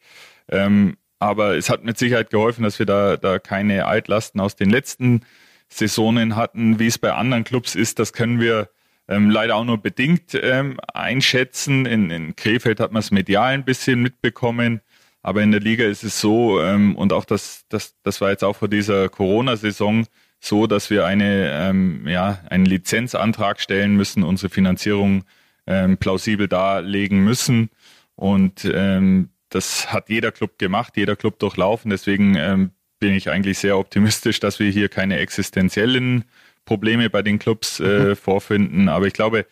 Ähm, 0.50 0.98
aber 1.18 1.56
es 1.58 1.70
hat 1.70 1.84
mit 1.84 1.98
Sicherheit 1.98 2.30
geholfen, 2.30 2.64
dass 2.64 2.78
wir 2.78 2.86
da, 2.86 3.18
da 3.18 3.40
keine 3.40 3.86
Altlasten 3.86 4.40
aus 4.40 4.56
den 4.56 4.70
letzten 4.70 5.22
Saisonen 5.70 6.36
hatten. 6.36 6.80
Wie 6.80 6.88
es 6.88 7.00
bei 7.00 7.12
anderen 7.12 7.46
Clubs 7.46 7.74
ist, 7.74 7.98
das 7.98 8.14
können 8.14 8.40
wir 8.40 8.70
ähm, 9.08 9.32
leider 9.32 9.56
auch 9.56 9.66
nur 9.66 9.82
bedingt 9.82 10.38
ähm, 10.40 10.80
einschätzen. 10.94 11.88
In, 11.88 12.12
in 12.12 12.36
Krefeld 12.36 12.80
hat 12.80 12.92
man 12.92 13.00
es 13.00 13.10
medial 13.10 13.54
ein 13.54 13.66
bisschen 13.66 14.02
mitbekommen. 14.02 14.82
Aber 15.24 15.42
in 15.42 15.52
der 15.52 15.62
Liga 15.62 15.86
ist 15.86 16.04
es 16.04 16.20
so, 16.20 16.62
ähm, 16.62 16.96
und 16.98 17.14
auch 17.14 17.26
das, 17.26 17.66
das, 17.70 17.96
das 18.04 18.20
war 18.20 18.30
jetzt 18.30 18.44
auch 18.44 18.58
vor 18.58 18.68
dieser 18.68 19.08
Corona-Saison 19.08 20.06
so, 20.40 20.68
dass 20.68 20.90
wir 20.90 21.06
eine, 21.06 21.50
ähm, 21.54 22.06
ja, 22.06 22.42
einen 22.50 22.66
Lizenzantrag 22.66 23.62
stellen 23.62 23.96
müssen, 23.96 24.24
unsere 24.24 24.50
Finanzierung 24.50 25.24
ähm, 25.66 25.98
plausibel 25.98 26.50
darlegen 26.50 27.24
müssen. 27.24 27.70
Und 28.16 28.70
ähm, 28.72 29.30
das 29.48 29.94
hat 29.94 30.10
jeder 30.10 30.34
Club 30.34 30.60
gemacht, 30.60 30.98
jeder 30.98 31.16
Club 31.16 31.40
durchlaufen. 31.40 31.90
Deswegen 31.90 32.36
ähm, 32.36 32.72
bin 33.00 33.14
ich 33.14 33.30
eigentlich 33.30 33.60
sehr 33.60 33.78
optimistisch, 33.78 34.42
dass 34.42 34.60
wir 34.60 34.70
hier 34.70 34.90
keine 34.90 35.20
existenziellen 35.20 36.26
Probleme 36.66 37.10
bei 37.10 37.22
den 37.22 37.40
Clubs 37.40 37.80
äh, 37.80 38.10
mhm. 38.10 38.16
vorfinden. 38.18 38.90
Aber 38.90 39.08
ich 39.08 39.14
glaube, 39.14 39.46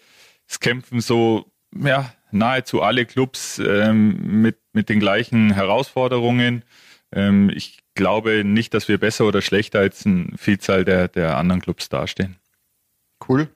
es 0.47 0.59
kämpfen 0.59 0.99
so 0.99 1.45
ja, 1.73 2.13
nahezu 2.33 2.81
alle 2.81 3.05
Clubs 3.05 3.59
ähm, 3.59 4.41
mit, 4.41 4.57
mit 4.73 4.89
den 4.89 4.99
gleichen 4.99 5.53
Herausforderungen. 5.53 6.63
Ähm, 7.11 7.49
ich 7.53 7.79
glaube 7.95 8.43
nicht, 8.43 8.73
dass 8.73 8.87
wir 8.87 8.97
besser 8.97 9.25
oder 9.25 9.41
schlechter 9.41 9.79
als 9.79 10.05
eine 10.05 10.29
Vielzahl 10.37 10.85
der, 10.85 11.07
der 11.07 11.37
anderen 11.37 11.61
Clubs 11.61 11.89
dastehen. 11.89 12.37
Cool. 13.27 13.49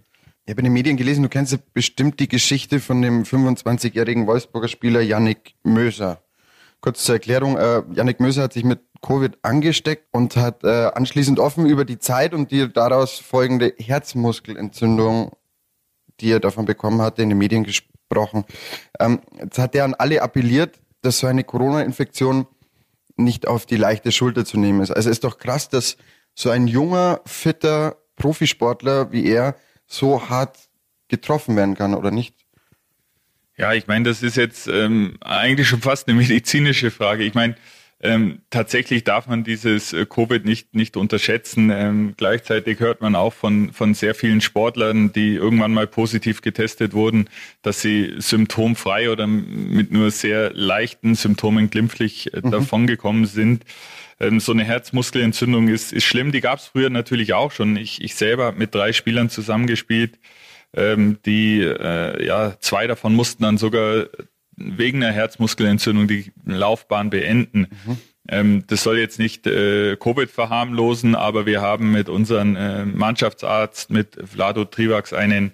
Ich 0.46 0.52
habe 0.52 0.62
in 0.62 0.66
den 0.66 0.74
Medien 0.74 0.98
gelesen, 0.98 1.24
du 1.24 1.30
kennst 1.30 1.54
ja 1.54 1.58
bestimmt 1.74 2.20
die 2.20 2.28
Geschichte 2.28 2.80
von 2.80 3.02
dem 3.02 3.24
25-jährigen 3.24 4.28
Wolfsburger 4.28 4.68
Spieler 4.68 5.02
Yannick 5.02 5.56
Möser. 5.64 6.22
Kurz 6.82 7.04
zur 7.04 7.16
Erklärung, 7.16 7.58
äh, 7.58 7.82
Yannick 7.94 8.20
Möser 8.20 8.44
hat 8.44 8.54
sich 8.54 8.64
mit 8.64 8.80
Covid 9.02 9.40
angesteckt 9.42 10.08
und 10.12 10.36
hat 10.36 10.64
äh, 10.64 10.92
anschließend 10.94 11.40
offen 11.40 11.66
über 11.66 11.84
die 11.84 11.98
Zeit 11.98 12.34
und 12.34 12.52
die 12.52 12.72
daraus 12.72 13.18
folgende 13.18 13.74
Herzmuskelentzündung, 13.80 15.36
die 16.20 16.32
er 16.32 16.40
davon 16.40 16.66
bekommen 16.66 17.02
hatte, 17.02 17.24
in 17.24 17.30
den 17.30 17.38
Medien 17.40 17.64
gesprochen 17.64 17.95
gesprochen. 18.10 18.46
Ähm, 19.00 19.22
jetzt 19.40 19.60
hat 19.60 19.76
er 19.76 19.84
an 19.86 19.94
alle 19.94 20.22
appelliert, 20.22 20.80
dass 21.02 21.20
so 21.20 21.28
eine 21.28 21.44
Corona-Infektion 21.44 22.48
nicht 23.18 23.48
auf 23.48 23.66
die 23.66 23.78
leichte 23.78 24.12
Schulter 24.12 24.46
zu 24.46 24.60
nehmen 24.60 24.82
ist. 24.82 24.92
Also 24.92 25.10
ist 25.10 25.24
doch 25.24 25.38
krass, 25.38 25.70
dass 25.70 25.98
so 26.34 26.50
ein 26.50 26.68
junger, 26.68 27.22
fitter 27.26 27.98
Profisportler 28.16 29.12
wie 29.12 29.26
er 29.26 29.56
so 29.88 30.30
hart 30.30 30.58
getroffen 31.08 31.56
werden 31.56 31.76
kann, 31.76 31.94
oder 31.94 32.12
nicht? 32.12 32.36
Ja, 33.58 33.74
ich 33.74 33.88
meine, 33.88 34.10
das 34.10 34.22
ist 34.22 34.36
jetzt 34.36 34.68
ähm, 34.68 35.18
eigentlich 35.22 35.68
schon 35.68 35.82
fast 35.82 36.08
eine 36.08 36.18
medizinische 36.20 36.92
Frage. 36.92 37.24
Ich 37.24 37.34
meine, 37.34 37.56
ähm, 38.06 38.42
tatsächlich 38.50 39.04
darf 39.04 39.28
man 39.28 39.44
dieses 39.44 39.92
äh, 39.94 40.06
Covid 40.06 40.46
nicht, 40.46 40.76
nicht 40.76 40.96
unterschätzen. 40.96 41.70
Ähm, 41.70 42.14
gleichzeitig 42.16 42.80
hört 42.80 43.02
man 43.02 43.16
auch 43.16 43.34
von, 43.34 43.74
von 43.74 43.94
sehr 43.94 44.16
vielen 44.16 44.42
Sportlern, 44.42 45.12
die 45.12 45.36
irgendwann 45.36 45.74
mal 45.74 45.88
positiv 45.88 46.42
getestet 46.42 46.94
wurden, 46.94 47.30
dass 47.62 47.82
sie 47.82 48.14
symptomfrei 48.18 49.10
oder 49.10 49.28
mit 49.28 49.92
nur 49.92 50.12
sehr 50.12 50.54
leichten 50.54 51.16
Symptomen 51.16 51.70
glimpflich 51.70 52.34
äh, 52.34 52.42
mhm. 52.44 52.52
davongekommen 52.52 53.26
sind. 53.26 53.66
Ähm, 54.20 54.40
so 54.40 54.52
eine 54.52 54.64
Herzmuskelentzündung 54.64 55.68
ist, 55.68 55.92
ist 55.92 56.06
schlimm. 56.06 56.32
Die 56.32 56.42
gab 56.42 56.60
es 56.60 56.68
früher 56.68 56.90
natürlich 56.90 57.34
auch 57.34 57.52
schon. 57.52 57.76
Ich, 57.76 58.02
ich 58.02 58.16
selber 58.16 58.46
habe 58.46 58.58
mit 58.58 58.74
drei 58.74 58.94
Spielern 58.94 59.30
zusammengespielt 59.30 60.20
Ähm, 60.78 61.20
die, 61.26 61.62
äh, 61.62 62.26
ja, 62.26 62.56
zwei 62.60 62.86
davon 62.86 63.16
mussten 63.16 63.44
dann 63.44 63.58
sogar 63.58 64.08
wegen 64.58 65.04
einer 65.04 65.14
Herzmuskelentzündung 65.14 66.08
die 66.08 66.32
Laufbahn 66.46 67.10
beenden. 67.10 67.68
Mhm. 67.86 67.98
Ähm, 68.28 68.64
das 68.68 68.84
soll 68.84 68.98
jetzt 68.98 69.20
nicht 69.20 69.46
äh, 69.46 69.98
Covid 69.98 70.32
verharmlosen, 70.32 71.14
aber 71.16 71.46
wir 71.46 71.62
haben 71.62 71.92
mit 71.92 72.10
unserem 72.10 72.56
äh, 72.56 72.86
Mannschaftsarzt, 72.86 73.92
mit 73.92 74.18
Vlado 74.24 74.66
Trivax, 74.66 75.14
einen 75.14 75.52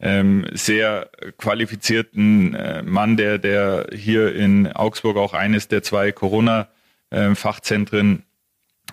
ähm, 0.00 0.46
sehr 0.52 1.10
qualifizierten 1.38 2.54
äh, 2.54 2.82
Mann, 2.82 3.16
der, 3.16 3.38
der 3.38 3.86
hier 3.94 4.34
in 4.34 4.70
Augsburg 4.72 5.16
auch 5.16 5.32
eines 5.34 5.68
der 5.68 5.82
zwei 5.82 6.12
Corona-Fachzentren 6.12 8.22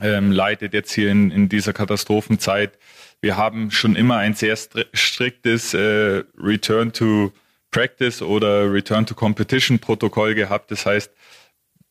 ähm, 0.01 0.31
leitet, 0.31 0.73
jetzt 0.73 0.93
hier 0.93 1.11
in, 1.11 1.29
in 1.31 1.49
dieser 1.49 1.73
Katastrophenzeit. 1.73 2.79
Wir 3.21 3.37
haben 3.37 3.69
schon 3.71 3.95
immer 3.95 4.17
ein 4.17 4.33
sehr 4.33 4.57
striktes 4.93 5.73
äh, 5.73 6.23
Return 6.37 6.93
to 6.93 7.31
Practice 7.73 8.21
oder 8.21 8.71
Return 8.71 9.05
to 9.05 9.15
Competition 9.15 9.79
Protokoll 9.79 10.35
gehabt. 10.35 10.71
Das 10.71 10.85
heißt, 10.85 11.11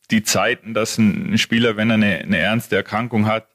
die 0.09 0.23
Zeiten, 0.23 0.73
dass 0.73 0.97
ein 0.97 1.37
Spieler, 1.37 1.77
wenn 1.77 1.91
er 1.91 1.95
eine, 1.95 2.19
eine 2.19 2.37
ernste 2.39 2.75
Erkrankung 2.75 3.27
hat, 3.27 3.47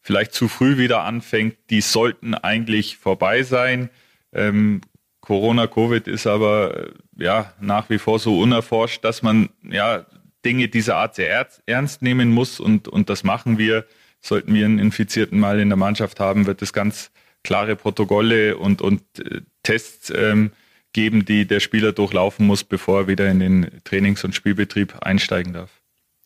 vielleicht 0.00 0.32
zu 0.32 0.48
früh 0.48 0.76
wieder 0.76 1.02
anfängt, 1.02 1.56
die 1.70 1.80
sollten 1.80 2.34
eigentlich 2.34 2.96
vorbei 2.96 3.42
sein. 3.42 3.90
Ähm, 4.32 4.80
Corona, 5.20 5.66
Covid 5.66 6.06
ist 6.08 6.26
aber 6.26 6.88
äh, 6.88 6.90
ja 7.16 7.54
nach 7.60 7.88
wie 7.88 7.98
vor 7.98 8.18
so 8.18 8.38
unerforscht, 8.38 9.04
dass 9.04 9.22
man 9.22 9.48
ja 9.62 10.04
Dinge 10.44 10.68
dieser 10.68 10.96
Art 10.96 11.14
sehr 11.14 11.48
ernst 11.66 12.02
nehmen 12.02 12.30
muss 12.30 12.60
und, 12.60 12.88
und 12.88 13.08
das 13.08 13.24
machen 13.24 13.56
wir. 13.56 13.86
Sollten 14.20 14.54
wir 14.54 14.64
einen 14.64 14.78
Infizierten 14.78 15.38
mal 15.38 15.60
in 15.60 15.68
der 15.68 15.76
Mannschaft 15.76 16.18
haben, 16.20 16.46
wird 16.46 16.62
es 16.62 16.72
ganz 16.72 17.10
klare 17.42 17.76
Protokolle 17.76 18.56
und, 18.56 18.82
und 18.82 19.02
äh, 19.18 19.40
Tests 19.62 20.12
ähm, 20.14 20.52
geben, 20.94 21.26
die 21.26 21.46
der 21.46 21.60
Spieler 21.60 21.92
durchlaufen 21.92 22.46
muss, 22.46 22.64
bevor 22.64 23.00
er 23.00 23.08
wieder 23.08 23.30
in 23.30 23.40
den 23.40 23.70
Trainings- 23.84 24.24
und 24.24 24.34
Spielbetrieb 24.34 24.94
einsteigen 25.02 25.52
darf. 25.52 25.70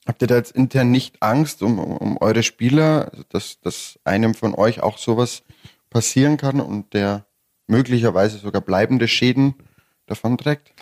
Habt 0.07 0.23
ihr 0.23 0.29
da 0.29 0.37
jetzt 0.37 0.53
intern 0.53 0.91
nicht 0.91 1.21
Angst 1.21 1.63
um, 1.63 1.79
um 1.79 2.17
eure 2.19 2.43
Spieler, 2.45 3.11
dass, 3.31 3.61
dass 3.61 3.99
einem 4.05 4.35
von 4.35 4.55
euch 4.55 4.81
auch 4.81 4.97
sowas 4.97 5.43
passieren 5.91 6.37
kann 6.37 6.61
und 6.61 6.95
der 6.95 7.27
möglicherweise 7.67 8.39
sogar 8.39 8.63
bleibende 8.63 9.09
Schäden 9.09 9.55
davon 10.07 10.39
trägt? 10.39 10.73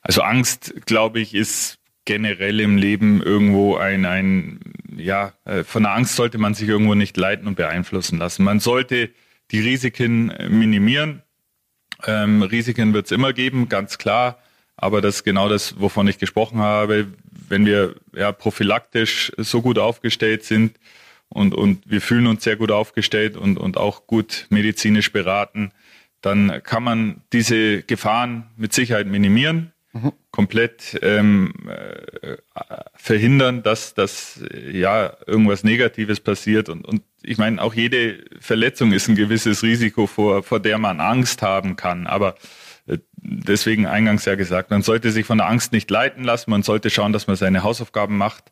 Also 0.00 0.22
Angst, 0.22 0.74
glaube 0.86 1.20
ich, 1.20 1.34
ist 1.34 1.78
generell 2.04 2.60
im 2.60 2.76
Leben 2.76 3.22
irgendwo 3.22 3.76
ein, 3.76 4.04
ein 4.04 4.60
ja, 4.96 5.32
äh, 5.44 5.64
von 5.64 5.84
der 5.84 5.92
Angst 5.92 6.16
sollte 6.16 6.38
man 6.38 6.54
sich 6.54 6.68
irgendwo 6.68 6.94
nicht 6.94 7.16
leiten 7.16 7.46
und 7.46 7.56
beeinflussen 7.56 8.18
lassen. 8.18 8.42
Man 8.42 8.60
sollte 8.60 9.10
die 9.50 9.60
Risiken 9.60 10.32
minimieren. 10.48 11.22
Ähm, 12.06 12.42
Risiken 12.42 12.94
wird 12.94 13.06
es 13.06 13.12
immer 13.12 13.32
geben, 13.32 13.68
ganz 13.68 13.98
klar. 13.98 14.38
Aber 14.76 15.00
das 15.00 15.16
ist 15.16 15.24
genau 15.24 15.48
das, 15.48 15.78
wovon 15.80 16.08
ich 16.08 16.18
gesprochen 16.18 16.58
habe 16.58 17.08
wenn 17.52 17.66
wir 17.66 17.94
ja 18.14 18.32
prophylaktisch 18.32 19.30
so 19.36 19.60
gut 19.60 19.78
aufgestellt 19.78 20.42
sind 20.42 20.78
und, 21.28 21.54
und 21.54 21.82
wir 21.84 22.00
fühlen 22.00 22.26
uns 22.26 22.42
sehr 22.42 22.56
gut 22.56 22.70
aufgestellt 22.70 23.36
und, 23.36 23.58
und 23.58 23.76
auch 23.76 24.06
gut 24.06 24.46
medizinisch 24.48 25.12
beraten, 25.12 25.70
dann 26.22 26.62
kann 26.62 26.82
man 26.82 27.20
diese 27.32 27.82
Gefahren 27.82 28.46
mit 28.56 28.72
Sicherheit 28.72 29.06
minimieren, 29.06 29.72
mhm. 29.92 30.12
komplett 30.30 30.98
ähm, 31.02 31.52
äh, 31.68 32.36
verhindern, 32.94 33.62
dass, 33.62 33.94
dass 33.94 34.40
ja 34.70 35.16
irgendwas 35.26 35.64
Negatives 35.64 36.20
passiert. 36.20 36.68
Und, 36.68 36.86
und 36.86 37.02
ich 37.22 37.38
meine, 37.38 37.62
auch 37.62 37.74
jede 37.74 38.24
Verletzung 38.40 38.92
ist 38.92 39.08
ein 39.08 39.16
gewisses 39.16 39.62
Risiko, 39.62 40.06
vor, 40.06 40.42
vor 40.42 40.60
der 40.60 40.78
man 40.78 41.00
Angst 41.00 41.42
haben 41.42 41.76
kann. 41.76 42.06
Aber 42.06 42.34
äh, 42.86 42.98
deswegen 43.16 43.86
eingangs 43.86 44.24
ja 44.24 44.34
gesagt, 44.34 44.70
man 44.70 44.82
sollte 44.82 45.10
sich 45.10 45.26
von 45.26 45.38
der 45.38 45.48
Angst 45.48 45.72
nicht 45.72 45.90
leiten 45.90 46.24
lassen, 46.24 46.50
man 46.50 46.62
sollte 46.62 46.90
schauen, 46.90 47.12
dass 47.12 47.26
man 47.26 47.36
seine 47.36 47.62
Hausaufgaben 47.62 48.16
macht 48.16 48.50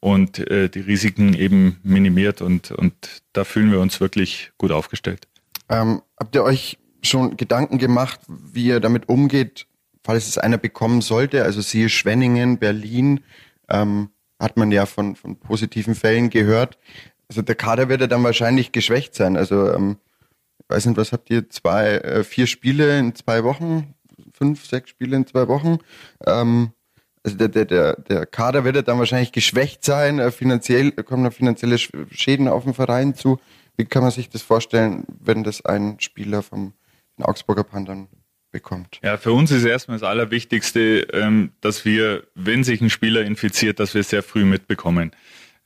und 0.00 0.38
äh, 0.50 0.68
die 0.68 0.80
Risiken 0.80 1.34
eben 1.34 1.80
minimiert 1.82 2.42
und, 2.42 2.70
und 2.70 3.22
da 3.32 3.44
fühlen 3.44 3.70
wir 3.70 3.80
uns 3.80 4.00
wirklich 4.00 4.52
gut 4.58 4.70
aufgestellt. 4.70 5.26
Ähm, 5.68 6.02
habt 6.18 6.34
ihr 6.34 6.44
euch 6.44 6.78
schon 7.02 7.36
Gedanken 7.36 7.78
gemacht, 7.78 8.20
wie 8.28 8.66
ihr 8.66 8.80
damit 8.80 9.08
umgeht, 9.08 9.65
falls 10.06 10.28
es 10.28 10.38
einer 10.38 10.56
bekommen 10.56 11.00
sollte? 11.00 11.42
Also 11.42 11.60
siehe 11.60 11.88
Schwenningen, 11.88 12.58
Berlin, 12.58 13.20
ähm, 13.68 14.10
hat 14.38 14.56
man 14.56 14.70
ja 14.70 14.86
von, 14.86 15.16
von 15.16 15.36
positiven 15.36 15.96
Fällen 15.96 16.30
gehört. 16.30 16.78
Also 17.28 17.42
der 17.42 17.56
Kader 17.56 17.88
wird 17.88 18.02
ja 18.02 18.06
dann 18.06 18.22
wahrscheinlich 18.22 18.70
geschwächt 18.70 19.16
sein. 19.16 19.36
Also 19.36 19.72
ähm, 19.72 19.96
weiß 20.68 20.86
nicht, 20.86 20.96
was 20.96 21.12
habt 21.12 21.28
ihr, 21.30 21.50
zwei, 21.50 21.96
äh, 21.96 22.22
vier 22.22 22.46
Spiele 22.46 22.98
in 22.98 23.16
zwei 23.16 23.42
Wochen, 23.42 23.94
fünf, 24.32 24.64
sechs 24.64 24.90
Spiele 24.90 25.16
in 25.16 25.26
zwei 25.26 25.48
Wochen. 25.48 25.78
Ähm, 26.24 26.70
also 27.24 27.36
der, 27.36 27.48
der, 27.48 27.64
der, 27.64 27.96
der 27.96 28.26
Kader 28.26 28.62
wird 28.62 28.76
ja 28.76 28.82
dann 28.82 29.00
wahrscheinlich 29.00 29.32
geschwächt 29.32 29.84
sein, 29.84 30.20
äh, 30.20 30.30
finanziell 30.30 30.92
kommen 30.92 31.24
da 31.24 31.32
finanzielle 31.32 31.78
Schäden 31.78 32.46
auf 32.46 32.62
den 32.62 32.74
Verein 32.74 33.16
zu. 33.16 33.40
Wie 33.76 33.86
kann 33.86 34.02
man 34.02 34.12
sich 34.12 34.30
das 34.30 34.42
vorstellen, 34.42 35.04
wenn 35.18 35.42
das 35.42 35.64
ein 35.64 35.98
Spieler 35.98 36.44
vom 36.44 36.74
Augsburger 37.20 37.64
Pandern 37.64 38.06
bekommt? 38.56 39.00
Ja, 39.02 39.18
für 39.18 39.32
uns 39.32 39.50
ist 39.50 39.64
erstmal 39.64 39.98
das 39.98 40.08
Allerwichtigste, 40.08 41.00
ähm, 41.12 41.50
dass 41.60 41.84
wir, 41.84 42.24
wenn 42.34 42.64
sich 42.64 42.80
ein 42.80 42.88
Spieler 42.88 43.22
infiziert, 43.22 43.80
dass 43.80 43.92
wir 43.92 44.00
es 44.00 44.08
sehr 44.08 44.22
früh 44.22 44.46
mitbekommen. 44.46 45.10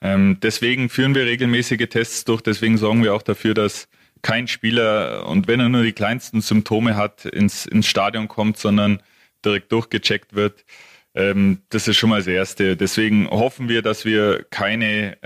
Ähm, 0.00 0.38
deswegen 0.42 0.88
führen 0.88 1.14
wir 1.14 1.24
regelmäßige 1.24 1.88
Tests 1.88 2.24
durch, 2.24 2.40
deswegen 2.40 2.78
sorgen 2.78 3.04
wir 3.04 3.14
auch 3.14 3.22
dafür, 3.22 3.54
dass 3.54 3.88
kein 4.22 4.48
Spieler, 4.48 5.26
und 5.28 5.46
wenn 5.46 5.60
er 5.60 5.68
nur 5.68 5.84
die 5.84 5.92
kleinsten 5.92 6.40
Symptome 6.40 6.96
hat, 6.96 7.26
ins, 7.26 7.64
ins 7.64 7.86
Stadion 7.86 8.26
kommt, 8.26 8.56
sondern 8.56 9.00
direkt 9.44 9.70
durchgecheckt 9.70 10.34
wird. 10.34 10.64
Ähm, 11.14 11.62
das 11.68 11.86
ist 11.86 11.96
schon 11.96 12.10
mal 12.10 12.18
das 12.18 12.26
Erste. 12.26 12.76
Deswegen 12.76 13.30
hoffen 13.30 13.68
wir, 13.68 13.82
dass 13.82 14.04
wir 14.04 14.44
keine 14.50 15.16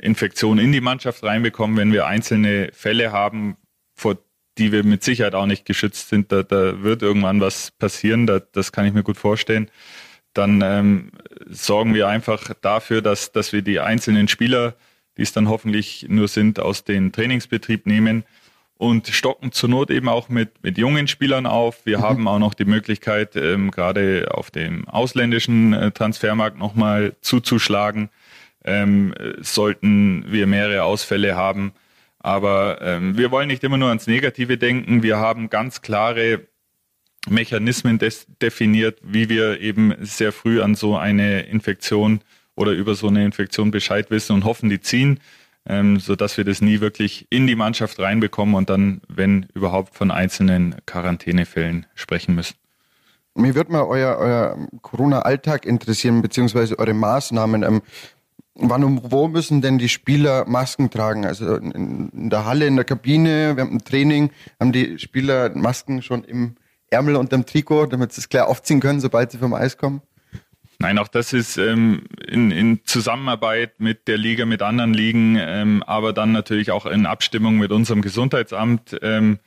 Infektion 0.00 0.58
in 0.58 0.72
die 0.72 0.80
Mannschaft 0.80 1.24
reinbekommen, 1.24 1.76
wenn 1.76 1.92
wir 1.92 2.06
einzelne 2.06 2.70
Fälle 2.72 3.10
haben, 3.12 3.56
vor 3.94 4.16
die 4.58 4.72
wir 4.72 4.84
mit 4.84 5.02
Sicherheit 5.02 5.34
auch 5.34 5.46
nicht 5.46 5.64
geschützt 5.64 6.08
sind. 6.08 6.32
Da, 6.32 6.42
da 6.42 6.82
wird 6.82 7.02
irgendwann 7.02 7.40
was 7.40 7.70
passieren, 7.70 8.26
da, 8.26 8.40
das 8.40 8.72
kann 8.72 8.84
ich 8.84 8.92
mir 8.92 9.02
gut 9.02 9.16
vorstellen. 9.16 9.70
Dann 10.34 10.62
ähm, 10.62 11.12
sorgen 11.48 11.94
wir 11.94 12.08
einfach 12.08 12.52
dafür, 12.60 13.00
dass, 13.00 13.32
dass 13.32 13.52
wir 13.52 13.62
die 13.62 13.80
einzelnen 13.80 14.28
Spieler, 14.28 14.74
die 15.16 15.22
es 15.22 15.32
dann 15.32 15.48
hoffentlich 15.48 16.06
nur 16.08 16.28
sind, 16.28 16.60
aus 16.60 16.84
dem 16.84 17.12
Trainingsbetrieb 17.12 17.86
nehmen 17.86 18.24
und 18.76 19.08
stocken 19.08 19.52
zur 19.52 19.68
Not 19.68 19.90
eben 19.90 20.08
auch 20.08 20.28
mit, 20.28 20.62
mit 20.62 20.78
jungen 20.78 21.08
Spielern 21.08 21.46
auf. 21.46 21.84
Wir 21.84 21.98
mhm. 21.98 22.02
haben 22.02 22.28
auch 22.28 22.38
noch 22.38 22.54
die 22.54 22.64
Möglichkeit, 22.64 23.36
ähm, 23.36 23.70
gerade 23.70 24.28
auf 24.30 24.50
dem 24.50 24.88
ausländischen 24.88 25.72
äh, 25.72 25.90
Transfermarkt 25.90 26.58
nochmal 26.58 27.16
zuzuschlagen, 27.20 28.10
ähm, 28.64 29.14
sollten 29.40 30.24
wir 30.28 30.46
mehrere 30.46 30.84
Ausfälle 30.84 31.36
haben. 31.36 31.72
Aber 32.28 32.82
ähm, 32.82 33.16
wir 33.16 33.30
wollen 33.30 33.48
nicht 33.48 33.64
immer 33.64 33.78
nur 33.78 33.88
ans 33.88 34.06
Negative 34.06 34.58
denken. 34.58 35.02
Wir 35.02 35.16
haben 35.16 35.48
ganz 35.48 35.80
klare 35.80 36.46
Mechanismen 37.28 37.98
definiert, 38.42 39.00
wie 39.02 39.28
wir 39.28 39.60
eben 39.60 39.94
sehr 40.00 40.32
früh 40.32 40.60
an 40.60 40.74
so 40.74 40.96
eine 40.96 41.40
Infektion 41.42 42.20
oder 42.54 42.72
über 42.72 42.94
so 42.94 43.08
eine 43.08 43.24
Infektion 43.24 43.70
Bescheid 43.70 44.10
wissen 44.10 44.34
und 44.34 44.44
hoffen, 44.44 44.68
die 44.68 44.80
ziehen 44.80 45.20
ähm, 45.68 46.00
sodass 46.00 46.36
wir 46.36 46.44
das 46.44 46.60
nie 46.60 46.80
wirklich 46.80 47.26
in 47.30 47.46
die 47.46 47.54
Mannschaft 47.54 48.00
reinbekommen 48.00 48.54
und 48.54 48.70
dann, 48.70 49.02
wenn 49.08 49.46
überhaupt, 49.54 49.94
von 49.94 50.10
einzelnen 50.10 50.76
Quarantänefällen 50.86 51.86
sprechen 51.94 52.34
müssen. 52.34 52.56
Mir 53.34 53.54
würde 53.54 53.70
mal 53.70 53.82
euer, 53.82 54.16
euer 54.18 54.68
Corona-Alltag 54.82 55.64
interessieren, 55.64 56.22
beziehungsweise 56.22 56.78
eure 56.78 56.94
Maßnahmen. 56.94 57.62
Ähm, 57.62 57.82
wann 58.58 58.84
und 58.84 59.10
wo 59.10 59.28
müssen 59.28 59.60
denn 59.62 59.78
die 59.78 59.88
Spieler 59.88 60.44
Masken 60.46 60.90
tragen? 60.90 61.24
Also 61.24 61.56
in, 61.56 62.10
in 62.10 62.30
der 62.30 62.44
Halle, 62.44 62.66
in 62.66 62.76
der 62.76 62.84
Kabine, 62.84 63.56
während 63.56 63.72
dem 63.72 63.84
Training 63.84 64.30
haben 64.60 64.72
die 64.72 64.98
Spieler 64.98 65.50
Masken 65.54 66.02
schon 66.02 66.24
im 66.24 66.56
Ärmel 66.90 67.16
und 67.16 67.32
im 67.32 67.46
Trikot, 67.46 67.86
damit 67.86 68.12
sie 68.12 68.20
es 68.20 68.28
klar 68.28 68.48
aufziehen 68.48 68.80
können, 68.80 69.00
sobald 69.00 69.30
sie 69.30 69.38
vom 69.38 69.54
Eis 69.54 69.76
kommen? 69.76 70.02
Nein, 70.80 70.98
auch 70.98 71.08
das 71.08 71.32
ist 71.32 71.56
ähm, 71.56 72.04
in, 72.26 72.52
in 72.52 72.84
Zusammenarbeit 72.84 73.80
mit 73.80 74.06
der 74.06 74.16
Liga, 74.16 74.46
mit 74.46 74.62
anderen 74.62 74.94
Ligen, 74.94 75.36
ähm, 75.36 75.82
aber 75.82 76.12
dann 76.12 76.30
natürlich 76.30 76.70
auch 76.70 76.86
in 76.86 77.04
Abstimmung 77.04 77.58
mit 77.58 77.72
unserem 77.72 78.00
Gesundheitsamt 78.00 78.96
ähm, 79.02 79.40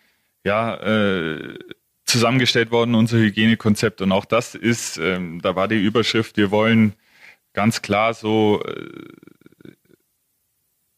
ja, 0.43 0.75
äh, 0.75 1.57
zusammengestellt 2.05 2.71
worden, 2.71 2.95
unser 2.95 3.17
Hygienekonzept. 3.17 4.01
Und 4.01 4.11
auch 4.11 4.25
das 4.25 4.55
ist, 4.55 4.97
ähm, 4.97 5.41
da 5.41 5.55
war 5.55 5.69
die 5.69 5.81
Überschrift, 5.81 6.35
wir 6.35 6.51
wollen 6.51 6.93
ganz 7.53 7.81
klar 7.81 8.13
so 8.13 8.63
äh, 8.63 9.72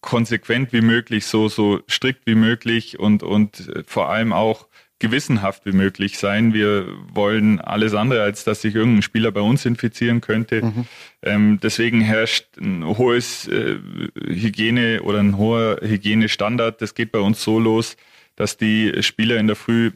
konsequent 0.01 0.73
wie 0.73 0.81
möglich, 0.81 1.25
so, 1.25 1.47
so 1.47 1.81
strikt 1.89 2.27
wie 2.27 2.35
möglich 2.35 2.99
und, 2.99 3.23
und 3.23 3.67
äh, 3.69 3.83
vor 3.85 4.09
allem 4.09 4.33
auch 4.33 4.67
gewissenhaft 4.99 5.65
wie 5.65 5.71
möglich 5.73 6.17
sein. 6.17 6.53
Wir 6.53 6.87
wollen 7.13 7.59
alles 7.59 7.93
andere, 7.93 8.21
als 8.21 8.43
dass 8.43 8.61
sich 8.61 8.75
irgendein 8.75 9.01
Spieler 9.01 9.31
bei 9.31 9.41
uns 9.41 9.65
infizieren 9.65 10.21
könnte. 10.21 10.63
Mhm. 10.63 10.85
Ähm, 11.21 11.59
deswegen 11.61 11.99
herrscht 11.99 12.57
ein 12.57 12.85
hohes 12.85 13.47
äh, 13.47 13.79
Hygiene 14.15 15.01
oder 15.01 15.19
ein 15.19 15.37
hoher 15.37 15.79
Hygienestandard. 15.81 16.81
Das 16.81 16.95
geht 16.95 17.11
bei 17.11 17.19
uns 17.19 17.43
so 17.43 17.59
los, 17.59 17.97
dass 18.35 18.55
die 18.55 19.03
Spieler 19.03 19.37
in 19.37 19.47
der 19.47 19.57
Früh 19.57 19.91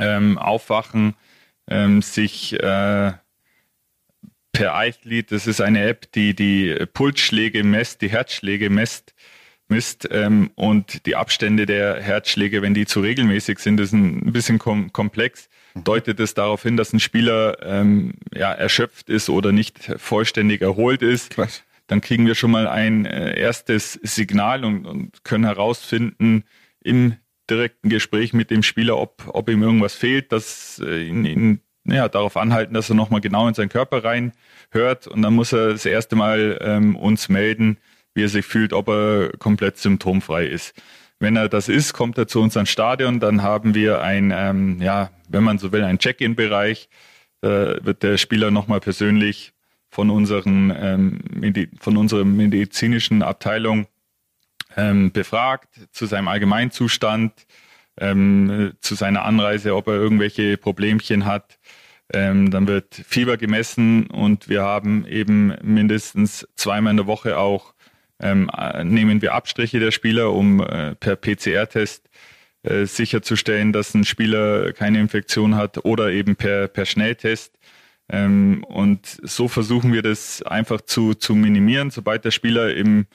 ähm, 0.00 0.38
aufwachen, 0.38 1.14
ähm, 1.68 2.02
sich 2.02 2.52
äh, 2.60 3.12
per 4.56 4.86
iFleet, 4.86 5.32
das 5.32 5.46
ist 5.46 5.60
eine 5.60 5.86
App, 5.86 6.10
die 6.12 6.34
die 6.34 6.74
Pulsschläge 6.92 7.62
messt, 7.62 8.00
die 8.00 8.08
Herzschläge 8.08 8.70
messt, 8.70 9.14
misst 9.68 10.08
ähm, 10.10 10.50
und 10.54 11.06
die 11.06 11.16
Abstände 11.16 11.66
der 11.66 12.00
Herzschläge, 12.00 12.62
wenn 12.62 12.72
die 12.72 12.86
zu 12.86 13.00
regelmäßig 13.00 13.58
sind, 13.58 13.78
ist 13.80 13.92
ein 13.92 14.32
bisschen 14.32 14.58
kom 14.58 14.92
komplex, 14.92 15.48
deutet 15.74 16.20
es 16.20 16.34
darauf 16.34 16.62
hin, 16.62 16.76
dass 16.76 16.92
ein 16.92 17.00
Spieler 17.00 17.58
ähm, 17.62 18.14
ja, 18.32 18.52
erschöpft 18.52 19.10
ist 19.10 19.28
oder 19.28 19.52
nicht 19.52 19.92
vollständig 19.96 20.62
erholt 20.62 21.02
ist. 21.02 21.30
Krass. 21.30 21.62
Dann 21.86 22.00
kriegen 22.00 22.26
wir 22.26 22.34
schon 22.34 22.50
mal 22.50 22.66
ein 22.66 23.04
äh, 23.04 23.38
erstes 23.38 23.92
Signal 24.02 24.64
und, 24.64 24.86
und 24.86 25.24
können 25.24 25.44
herausfinden 25.44 26.44
im 26.80 27.16
direkten 27.48 27.90
Gespräch 27.90 28.32
mit 28.32 28.50
dem 28.50 28.62
Spieler, 28.62 28.96
ob, 28.96 29.22
ob 29.28 29.48
ihm 29.48 29.62
irgendwas 29.62 29.94
fehlt, 29.94 30.32
dass 30.32 30.82
äh, 30.84 31.04
ihn, 31.04 31.24
ihn 31.24 31.60
ja, 31.86 32.08
darauf 32.08 32.36
anhalten, 32.36 32.74
dass 32.74 32.90
er 32.90 32.96
nochmal 32.96 33.20
genau 33.20 33.48
in 33.48 33.54
seinen 33.54 33.68
Körper 33.68 34.04
reinhört 34.04 35.06
und 35.06 35.22
dann 35.22 35.34
muss 35.34 35.52
er 35.52 35.70
das 35.70 35.86
erste 35.86 36.16
Mal 36.16 36.58
ähm, 36.60 36.96
uns 36.96 37.28
melden, 37.28 37.78
wie 38.14 38.24
er 38.24 38.28
sich 38.28 38.46
fühlt, 38.46 38.72
ob 38.72 38.88
er 38.88 39.30
komplett 39.38 39.78
symptomfrei 39.78 40.46
ist. 40.46 40.74
Wenn 41.18 41.36
er 41.36 41.48
das 41.48 41.68
ist, 41.68 41.92
kommt 41.92 42.18
er 42.18 42.26
zu 42.26 42.40
uns 42.40 42.56
ans 42.56 42.70
Stadion, 42.70 43.20
dann 43.20 43.42
haben 43.42 43.74
wir 43.74 44.02
ein, 44.02 44.32
ähm, 44.34 44.80
ja, 44.82 45.10
wenn 45.28 45.44
man 45.44 45.58
so 45.58 45.72
will, 45.72 45.82
ein 45.84 45.98
Check-in-Bereich. 45.98 46.88
Da 47.40 47.84
wird 47.84 48.02
der 48.02 48.18
Spieler 48.18 48.50
nochmal 48.50 48.80
persönlich 48.80 49.52
von 49.88 50.10
unseren, 50.10 50.72
ähm, 50.76 51.64
von 51.80 51.96
unserer 51.96 52.24
medizinischen 52.24 53.22
Abteilung 53.22 53.86
ähm, 54.76 55.10
befragt 55.12 55.68
zu 55.92 56.06
seinem 56.06 56.28
Allgemeinzustand, 56.28 57.32
ähm, 57.98 58.72
zu 58.80 58.94
seiner 58.94 59.24
Anreise, 59.24 59.74
ob 59.74 59.88
er 59.88 59.94
irgendwelche 59.94 60.58
Problemchen 60.58 61.24
hat. 61.24 61.58
Ähm, 62.12 62.50
dann 62.50 62.68
wird 62.68 62.94
Fieber 62.94 63.36
gemessen 63.36 64.06
und 64.06 64.48
wir 64.48 64.62
haben 64.62 65.06
eben 65.06 65.54
mindestens 65.62 66.46
zweimal 66.54 66.92
in 66.92 66.98
der 66.98 67.06
Woche 67.06 67.38
auch 67.38 67.74
ähm, 68.20 68.50
nehmen 68.84 69.20
wir 69.20 69.34
Abstriche 69.34 69.78
der 69.78 69.90
Spieler, 69.90 70.32
um 70.32 70.60
äh, 70.60 70.94
per 70.94 71.16
PCR-Test 71.16 72.08
äh, 72.62 72.86
sicherzustellen, 72.86 73.72
dass 73.72 73.94
ein 73.94 74.04
Spieler 74.04 74.72
keine 74.72 75.00
Infektion 75.00 75.56
hat 75.56 75.84
oder 75.84 76.10
eben 76.10 76.36
per, 76.36 76.68
per 76.68 76.86
Schnelltest. 76.86 77.58
Ähm, 78.08 78.64
und 78.64 79.18
so 79.22 79.48
versuchen 79.48 79.92
wir 79.92 80.02
das 80.02 80.42
einfach 80.42 80.80
zu, 80.80 81.14
zu 81.14 81.34
minimieren. 81.34 81.90
Sobald 81.90 82.24
der 82.24 82.30
Spieler 82.30 82.74
im 82.74 83.06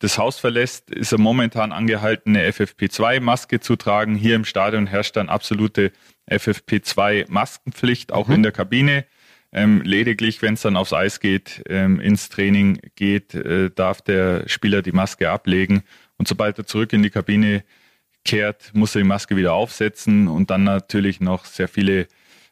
das 0.00 0.18
Haus 0.18 0.38
verlässt, 0.38 0.90
ist 0.90 1.12
er 1.12 1.18
momentan 1.18 1.72
angehalten, 1.72 2.36
eine 2.36 2.48
FFP2-Maske 2.50 3.60
zu 3.60 3.76
tragen. 3.76 4.14
Hier 4.14 4.36
im 4.36 4.44
Stadion 4.44 4.86
herrscht 4.86 5.16
dann 5.16 5.28
absolute 5.28 5.92
FFP2-Maskenpflicht, 6.30 8.12
auch 8.12 8.28
mhm. 8.28 8.34
in 8.34 8.42
der 8.42 8.52
Kabine. 8.52 9.04
Ähm, 9.52 9.82
lediglich, 9.82 10.42
wenn 10.42 10.54
es 10.54 10.62
dann 10.62 10.76
aufs 10.76 10.92
Eis 10.92 11.20
geht, 11.20 11.62
ähm, 11.68 12.00
ins 12.00 12.28
Training 12.28 12.80
geht, 12.96 13.34
äh, 13.34 13.70
darf 13.70 14.02
der 14.02 14.48
Spieler 14.48 14.82
die 14.82 14.92
Maske 14.92 15.30
ablegen. 15.30 15.84
Und 16.18 16.26
sobald 16.26 16.58
er 16.58 16.66
zurück 16.66 16.92
in 16.92 17.04
die 17.04 17.10
Kabine 17.10 17.62
kehrt, 18.24 18.72
muss 18.74 18.96
er 18.96 19.02
die 19.02 19.08
Maske 19.08 19.36
wieder 19.36 19.52
aufsetzen 19.52 20.26
und 20.26 20.50
dann 20.50 20.64
natürlich 20.64 21.20
noch 21.20 21.44
sehr 21.44 21.68
viele 21.68 22.08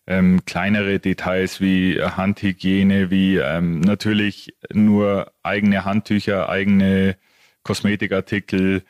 ähm, 0.06 0.44
kleinere 0.44 1.00
Details 1.00 1.60
wie 1.60 2.00
Handhygiene, 2.00 3.10
wie 3.10 3.36
ähm, 3.36 3.80
natürlich 3.80 4.54
nur 4.72 5.32
eigene 5.42 5.84
Handtücher, 5.84 6.48
eigene 6.48 7.16
Kosmetikartikel, 7.62 8.82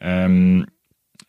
ähm, 0.00 0.66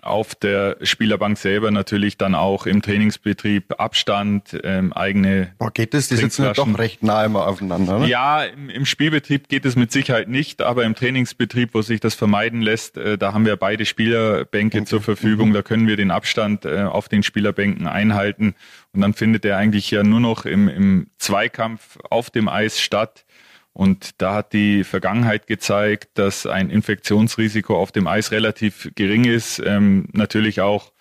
auf 0.05 0.35
der 0.35 0.77
Spielerbank 0.83 1.37
selber 1.37 1.71
natürlich 1.71 2.17
dann 2.17 2.35
auch 2.35 2.67
im 2.67 2.81
Trainingsbetrieb 2.81 3.79
Abstand, 3.79 4.57
ähm, 4.63 4.93
eigene. 4.93 5.53
Boah, 5.57 5.71
geht 5.71 5.93
das? 5.95 6.07
Die 6.07 6.15
sitzen 6.15 6.43
ja 6.43 6.53
doch 6.53 6.77
recht 6.77 7.01
nah 7.01 7.25
immer 7.25 7.47
aufeinander, 7.47 7.99
ne? 7.99 8.07
Ja, 8.07 8.43
im, 8.43 8.69
im, 8.69 8.85
Spielbetrieb 8.85 9.49
geht 9.49 9.65
es 9.65 9.75
mit 9.75 9.91
Sicherheit 9.91 10.27
nicht, 10.27 10.61
aber 10.61 10.85
im 10.85 10.93
Trainingsbetrieb, 10.93 11.73
wo 11.73 11.81
sich 11.81 11.99
das 11.99 12.13
vermeiden 12.13 12.61
lässt, 12.61 12.97
äh, 12.97 13.17
da 13.17 13.33
haben 13.33 13.45
wir 13.45 13.57
beide 13.57 13.85
Spielerbänke 13.85 14.77
okay. 14.77 14.85
zur 14.85 15.01
Verfügung. 15.01 15.49
Mhm. 15.49 15.53
Da 15.53 15.61
können 15.63 15.87
wir 15.87 15.97
den 15.97 16.11
Abstand 16.11 16.65
äh, 16.65 16.83
auf 16.83 17.09
den 17.09 17.23
Spielerbänken 17.23 17.87
einhalten. 17.87 18.53
Und 18.93 19.01
dann 19.01 19.13
findet 19.13 19.43
er 19.43 19.57
eigentlich 19.57 19.89
ja 19.89 20.03
nur 20.03 20.19
noch 20.19 20.45
im, 20.45 20.67
im 20.67 21.07
Zweikampf 21.17 21.97
auf 22.09 22.29
dem 22.29 22.47
Eis 22.47 22.79
statt. 22.79 23.25
Und 23.75 24.21
da 24.21 24.35
hat 24.35 24.53
die 24.53 24.85
Vergangenheit 24.85 25.47
gezeigt, 25.47 26.11
dass 26.17 26.45
ein 26.45 26.69
Infektionsrisiko 26.69 27.77
auf 27.77 27.91
dem 27.91 28.07
Eis 28.07 28.31
relativ 28.31 28.89
gering 28.95 29.25
ist. 29.25 29.61
Ähm, 29.65 30.07
natürlich 30.13 30.61
auch 30.61 30.93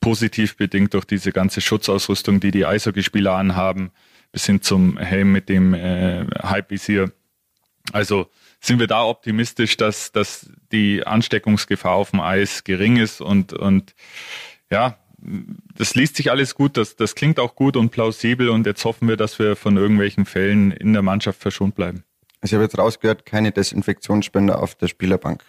positiv 0.00 0.56
bedingt 0.56 0.94
durch 0.94 1.04
diese 1.04 1.30
ganze 1.30 1.60
Schutzausrüstung, 1.60 2.40
die 2.40 2.52
die 2.52 2.64
Eishockeyspieler 2.64 3.34
anhaben, 3.34 3.90
bis 4.32 4.46
hin 4.46 4.62
zum 4.62 4.96
Helm 4.96 5.30
mit 5.30 5.50
dem 5.50 5.74
äh, 5.74 6.24
Halbvisier. 6.42 7.12
Also 7.92 8.30
sind 8.60 8.78
wir 8.78 8.86
da 8.86 9.04
optimistisch, 9.04 9.76
dass, 9.76 10.10
dass 10.10 10.50
die 10.72 11.06
Ansteckungsgefahr 11.06 11.92
auf 11.92 12.12
dem 12.12 12.20
Eis 12.20 12.64
gering 12.64 12.96
ist 12.96 13.20
und, 13.20 13.52
und 13.52 13.94
ja, 14.70 14.96
das 15.18 15.94
liest 15.94 16.16
sich 16.16 16.30
alles 16.30 16.54
gut, 16.54 16.76
das, 16.76 16.96
das 16.96 17.14
klingt 17.14 17.40
auch 17.40 17.54
gut 17.54 17.76
und 17.76 17.90
plausibel 17.90 18.48
und 18.48 18.66
jetzt 18.66 18.84
hoffen 18.84 19.08
wir, 19.08 19.16
dass 19.16 19.38
wir 19.38 19.56
von 19.56 19.76
irgendwelchen 19.76 20.26
Fällen 20.26 20.70
in 20.70 20.92
der 20.92 21.02
Mannschaft 21.02 21.40
verschont 21.40 21.74
bleiben. 21.74 22.04
Also 22.40 22.52
ich 22.52 22.54
habe 22.54 22.64
jetzt 22.64 22.78
rausgehört, 22.78 23.26
keine 23.26 23.52
Desinfektionsspender 23.52 24.62
auf 24.62 24.74
der 24.74 24.88
Spielerbank. 24.88 25.42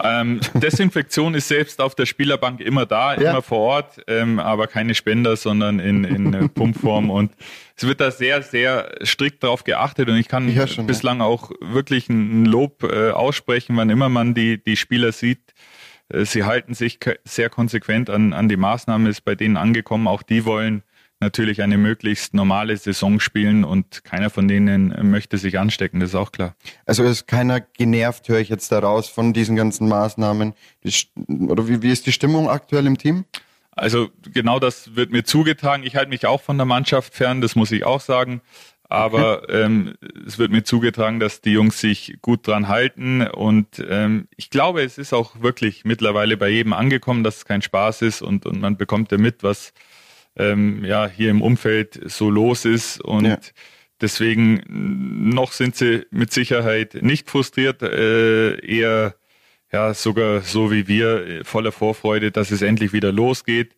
Ähm, 0.00 0.40
Desinfektion 0.54 1.34
ist 1.34 1.48
selbst 1.48 1.80
auf 1.80 1.94
der 1.94 2.06
Spielerbank 2.06 2.60
immer 2.60 2.86
da, 2.86 3.14
ja. 3.14 3.30
immer 3.30 3.42
vor 3.42 3.58
Ort, 3.58 4.02
ähm, 4.08 4.38
aber 4.38 4.66
keine 4.66 4.94
Spender, 4.94 5.36
sondern 5.36 5.78
in, 5.78 6.04
in 6.04 6.48
Pumpform. 6.50 7.10
Und 7.10 7.32
es 7.76 7.86
wird 7.86 8.00
da 8.00 8.10
sehr, 8.10 8.42
sehr 8.42 8.90
strikt 9.04 9.44
darauf 9.44 9.64
geachtet. 9.64 10.08
Und 10.08 10.16
ich 10.16 10.28
kann 10.28 10.52
ja, 10.52 10.66
schon, 10.66 10.86
bislang 10.86 11.18
ja. 11.18 11.26
auch 11.26 11.50
wirklich 11.60 12.08
ein 12.08 12.46
Lob 12.46 12.82
äh, 12.82 13.10
aussprechen, 13.10 13.76
wann 13.76 13.90
immer 13.90 14.08
man 14.08 14.34
die, 14.34 14.62
die 14.62 14.76
Spieler 14.76 15.12
sieht, 15.12 15.40
äh, 15.50 15.71
sie 16.24 16.44
halten 16.44 16.74
sich 16.74 16.98
sehr 17.24 17.48
konsequent 17.48 18.10
an, 18.10 18.32
an 18.32 18.48
die 18.48 18.56
Maßnahmen, 18.56 19.06
ist 19.06 19.24
bei 19.24 19.34
denen 19.34 19.56
angekommen. 19.56 20.06
Auch 20.06 20.22
die 20.22 20.44
wollen 20.44 20.82
natürlich 21.20 21.62
eine 21.62 21.78
möglichst 21.78 22.34
normale 22.34 22.76
Saison 22.76 23.20
spielen 23.20 23.64
und 23.64 24.04
keiner 24.04 24.28
von 24.28 24.48
denen 24.48 25.10
möchte 25.10 25.38
sich 25.38 25.58
anstecken, 25.58 26.00
das 26.00 26.10
ist 26.10 26.14
auch 26.16 26.32
klar. 26.32 26.54
Also 26.84 27.04
ist 27.04 27.28
keiner 27.28 27.60
genervt, 27.60 28.28
höre 28.28 28.40
ich 28.40 28.48
jetzt 28.48 28.72
daraus, 28.72 29.08
von 29.08 29.32
diesen 29.32 29.54
ganzen 29.56 29.88
Maßnahmen. 29.88 30.52
Oder 31.48 31.68
wie, 31.68 31.80
wie 31.80 31.92
ist 31.92 32.06
die 32.06 32.12
Stimmung 32.12 32.50
aktuell 32.50 32.86
im 32.86 32.98
Team? 32.98 33.24
Also 33.70 34.10
genau 34.32 34.58
das 34.58 34.96
wird 34.96 35.12
mir 35.12 35.24
zugetragen. 35.24 35.84
Ich 35.84 35.96
halte 35.96 36.10
mich 36.10 36.26
auch 36.26 36.42
von 36.42 36.58
der 36.58 36.66
Mannschaft 36.66 37.14
fern, 37.14 37.40
das 37.40 37.56
muss 37.56 37.70
ich 37.70 37.84
auch 37.84 38.00
sagen 38.00 38.42
aber 38.92 39.48
ähm, 39.48 39.94
es 40.26 40.38
wird 40.38 40.52
mir 40.52 40.64
zugetragen, 40.64 41.18
dass 41.18 41.40
die 41.40 41.52
Jungs 41.52 41.80
sich 41.80 42.18
gut 42.20 42.46
dran 42.46 42.68
halten. 42.68 43.22
Und 43.26 43.82
ähm, 43.88 44.28
ich 44.36 44.50
glaube, 44.50 44.82
es 44.82 44.98
ist 44.98 45.14
auch 45.14 45.40
wirklich 45.40 45.84
mittlerweile 45.84 46.36
bei 46.36 46.50
jedem 46.50 46.74
angekommen, 46.74 47.24
dass 47.24 47.38
es 47.38 47.44
kein 47.44 47.62
Spaß 47.62 48.02
ist. 48.02 48.20
Und, 48.20 48.44
und 48.44 48.60
man 48.60 48.76
bekommt 48.76 49.10
ja 49.10 49.18
mit, 49.18 49.42
was 49.42 49.72
ähm, 50.36 50.84
ja 50.84 51.08
hier 51.08 51.30
im 51.30 51.40
Umfeld 51.40 52.00
so 52.04 52.28
los 52.28 52.66
ist. 52.66 53.00
Und 53.00 53.24
ja. 53.24 53.38
deswegen 54.00 54.62
noch 55.30 55.52
sind 55.52 55.74
sie 55.74 56.04
mit 56.10 56.32
Sicherheit 56.32 56.98
nicht 57.00 57.30
frustriert, 57.30 57.82
äh, 57.82 58.64
eher 58.64 59.14
ja 59.72 59.94
sogar 59.94 60.42
so 60.42 60.70
wie 60.70 60.86
wir 60.86 61.44
voller 61.44 61.72
Vorfreude, 61.72 62.30
dass 62.30 62.50
es 62.50 62.60
endlich 62.60 62.92
wieder 62.92 63.10
losgeht 63.10 63.74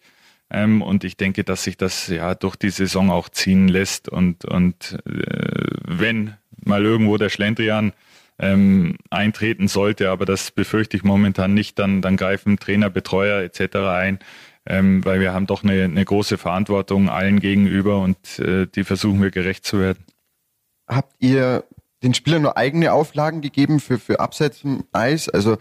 ähm, 0.54 0.82
und 0.82 1.02
ich 1.02 1.16
denke, 1.16 1.42
dass 1.42 1.64
sich 1.64 1.76
das 1.76 2.06
ja 2.06 2.36
durch 2.36 2.54
die 2.54 2.70
Saison 2.70 3.10
auch 3.10 3.28
ziehen 3.28 3.66
lässt. 3.66 4.08
Und, 4.08 4.44
und 4.44 4.98
äh, 5.04 5.66
wenn 5.84 6.34
mal 6.64 6.84
irgendwo 6.84 7.16
der 7.16 7.28
Schlendrian 7.28 7.92
ähm, 8.38 8.96
eintreten 9.10 9.66
sollte, 9.66 10.10
aber 10.10 10.26
das 10.26 10.52
befürchte 10.52 10.96
ich 10.96 11.02
momentan 11.02 11.54
nicht, 11.54 11.80
dann, 11.80 12.02
dann 12.02 12.16
greifen 12.16 12.60
Trainer, 12.60 12.88
Betreuer 12.88 13.42
etc. 13.42 13.76
ein, 13.76 14.20
ähm, 14.64 15.04
weil 15.04 15.18
wir 15.18 15.32
haben 15.32 15.46
doch 15.46 15.64
eine, 15.64 15.84
eine 15.84 16.04
große 16.04 16.38
Verantwortung 16.38 17.08
allen 17.08 17.40
gegenüber 17.40 17.98
und 17.98 18.38
äh, 18.38 18.66
die 18.66 18.84
versuchen 18.84 19.20
wir 19.20 19.32
gerecht 19.32 19.64
zu 19.64 19.80
werden. 19.80 20.04
Habt 20.86 21.14
ihr 21.18 21.64
den 22.04 22.14
Spielern 22.14 22.42
nur 22.42 22.56
eigene 22.56 22.92
Auflagen 22.92 23.40
gegeben 23.40 23.80
für, 23.80 23.98
für 23.98 24.20
Abseits 24.20 24.60
vom 24.60 24.84
Eis? 24.92 25.28
Also 25.28 25.56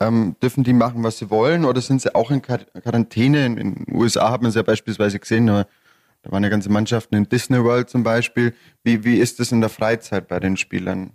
ähm, 0.00 0.36
dürfen 0.42 0.64
die 0.64 0.72
machen, 0.72 1.02
was 1.02 1.18
sie 1.18 1.30
wollen 1.30 1.64
oder 1.64 1.80
sind 1.80 2.02
sie 2.02 2.14
auch 2.14 2.30
in 2.30 2.42
Quarantäne? 2.42 3.46
In 3.46 3.56
den 3.56 3.86
USA 3.90 4.30
hat 4.30 4.42
man 4.42 4.50
es 4.50 4.56
ja 4.56 4.62
beispielsweise 4.62 5.18
gesehen, 5.18 5.46
da 5.46 6.32
waren 6.32 6.42
ja 6.42 6.48
ganze 6.48 6.70
Mannschaften 6.70 7.14
in 7.16 7.28
Disney 7.28 7.62
World 7.62 7.90
zum 7.90 8.02
Beispiel. 8.02 8.54
Wie, 8.82 9.04
wie 9.04 9.16
ist 9.16 9.40
das 9.40 9.52
in 9.52 9.60
der 9.60 9.70
Freizeit 9.70 10.26
bei 10.28 10.40
den 10.40 10.56
Spielern? 10.56 11.10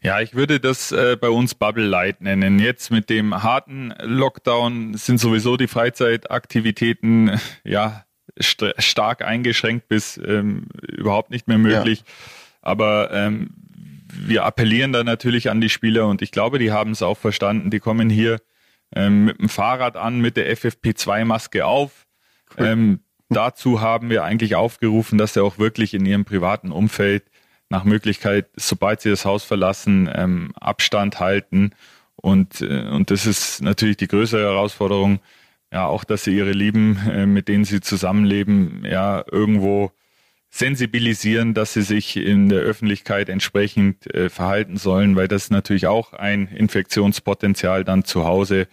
Ja, 0.00 0.20
ich 0.20 0.34
würde 0.34 0.60
das 0.60 0.92
äh, 0.92 1.16
bei 1.20 1.28
uns 1.28 1.54
Bubble 1.54 1.86
Light 1.86 2.20
nennen. 2.20 2.58
Jetzt 2.58 2.90
mit 2.90 3.10
dem 3.10 3.42
harten 3.42 3.92
Lockdown 4.00 4.94
sind 4.94 5.18
sowieso 5.18 5.56
die 5.56 5.66
Freizeitaktivitäten 5.66 7.40
ja 7.64 8.04
st 8.40 8.74
stark 8.78 9.22
eingeschränkt 9.22 9.88
bis 9.88 10.16
ähm, 10.18 10.68
überhaupt 10.82 11.30
nicht 11.30 11.48
mehr 11.48 11.58
möglich. 11.58 12.00
Ja. 12.00 12.04
Aber 12.62 13.10
ähm, 13.12 13.50
wir 14.12 14.44
appellieren 14.44 14.92
da 14.92 15.04
natürlich 15.04 15.50
an 15.50 15.60
die 15.60 15.68
Spieler 15.68 16.06
und 16.06 16.22
ich 16.22 16.30
glaube, 16.30 16.58
die 16.58 16.72
haben 16.72 16.92
es 16.92 17.02
auch 17.02 17.18
verstanden. 17.18 17.70
Die 17.70 17.80
kommen 17.80 18.10
hier 18.10 18.40
ähm, 18.94 19.26
mit 19.26 19.40
dem 19.40 19.48
Fahrrad 19.48 19.96
an, 19.96 20.20
mit 20.20 20.36
der 20.36 20.54
FFP2-Maske 20.56 21.66
auf. 21.66 22.06
Cool. 22.56 22.66
Ähm, 22.66 23.00
dazu 23.28 23.80
haben 23.80 24.10
wir 24.10 24.24
eigentlich 24.24 24.54
aufgerufen, 24.54 25.18
dass 25.18 25.34
sie 25.34 25.42
auch 25.42 25.58
wirklich 25.58 25.94
in 25.94 26.06
ihrem 26.06 26.24
privaten 26.24 26.72
Umfeld 26.72 27.24
nach 27.68 27.84
Möglichkeit, 27.84 28.48
sobald 28.54 29.00
sie 29.00 29.10
das 29.10 29.24
Haus 29.24 29.44
verlassen, 29.44 30.08
ähm, 30.14 30.52
Abstand 30.60 31.18
halten. 31.18 31.72
Und, 32.14 32.60
äh, 32.60 32.88
und 32.88 33.10
das 33.10 33.26
ist 33.26 33.60
natürlich 33.60 33.96
die 33.96 34.08
größere 34.08 34.42
Herausforderung, 34.42 35.20
ja, 35.72 35.86
auch, 35.86 36.04
dass 36.04 36.24
sie 36.24 36.36
ihre 36.36 36.52
Lieben, 36.52 36.98
äh, 37.10 37.26
mit 37.26 37.48
denen 37.48 37.64
sie 37.64 37.80
zusammenleben, 37.80 38.84
ja, 38.88 39.24
irgendwo 39.30 39.90
sensibilisieren, 40.50 41.54
dass 41.54 41.74
sie 41.74 41.82
sich 41.82 42.16
in 42.16 42.48
der 42.48 42.60
Öffentlichkeit 42.60 43.28
entsprechend 43.28 44.12
äh, 44.14 44.30
verhalten 44.30 44.76
sollen, 44.76 45.16
weil 45.16 45.28
das 45.28 45.50
natürlich 45.50 45.86
auch 45.86 46.12
ein 46.12 46.48
Infektionspotenzial 46.48 47.84
dann 47.84 48.04
zu 48.04 48.24
Hause. 48.24 48.68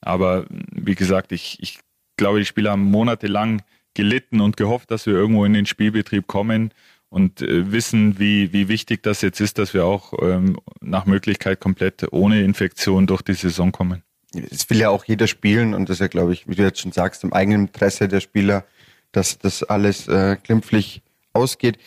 Aber 0.00 0.46
wie 0.50 0.94
gesagt, 0.94 1.32
ich, 1.32 1.58
ich 1.60 1.80
glaube, 2.16 2.38
die 2.38 2.44
Spieler 2.44 2.72
haben 2.72 2.84
monatelang 2.84 3.62
gelitten 3.94 4.40
und 4.40 4.56
gehofft, 4.56 4.90
dass 4.90 5.06
wir 5.06 5.14
irgendwo 5.14 5.44
in 5.44 5.52
den 5.52 5.66
Spielbetrieb 5.66 6.26
kommen 6.26 6.72
und 7.08 7.40
äh, 7.40 7.72
wissen, 7.72 8.18
wie, 8.18 8.52
wie 8.52 8.68
wichtig 8.68 9.02
das 9.02 9.22
jetzt 9.22 9.40
ist, 9.40 9.58
dass 9.58 9.74
wir 9.74 9.84
auch 9.84 10.12
ähm, 10.20 10.58
nach 10.80 11.06
Möglichkeit 11.06 11.60
komplett 11.60 12.12
ohne 12.12 12.42
Infektion 12.42 13.06
durch 13.06 13.22
die 13.22 13.34
Saison 13.34 13.72
kommen. 13.72 14.02
Es 14.50 14.68
will 14.68 14.78
ja 14.78 14.90
auch 14.90 15.04
jeder 15.04 15.26
spielen 15.26 15.72
und 15.72 15.88
das 15.88 15.96
ist 15.96 16.00
ja, 16.00 16.08
glaube 16.08 16.32
ich, 16.32 16.46
wie 16.48 16.54
du 16.54 16.62
jetzt 16.62 16.80
schon 16.80 16.92
sagst, 16.92 17.24
im 17.24 17.32
eigenen 17.32 17.68
Interesse 17.68 18.08
der 18.08 18.20
Spieler, 18.20 18.64
dass 19.10 19.38
das 19.38 19.62
alles 19.62 20.06
äh, 20.06 20.36
glimpflich 20.42 21.02
ausgeht. 21.38 21.78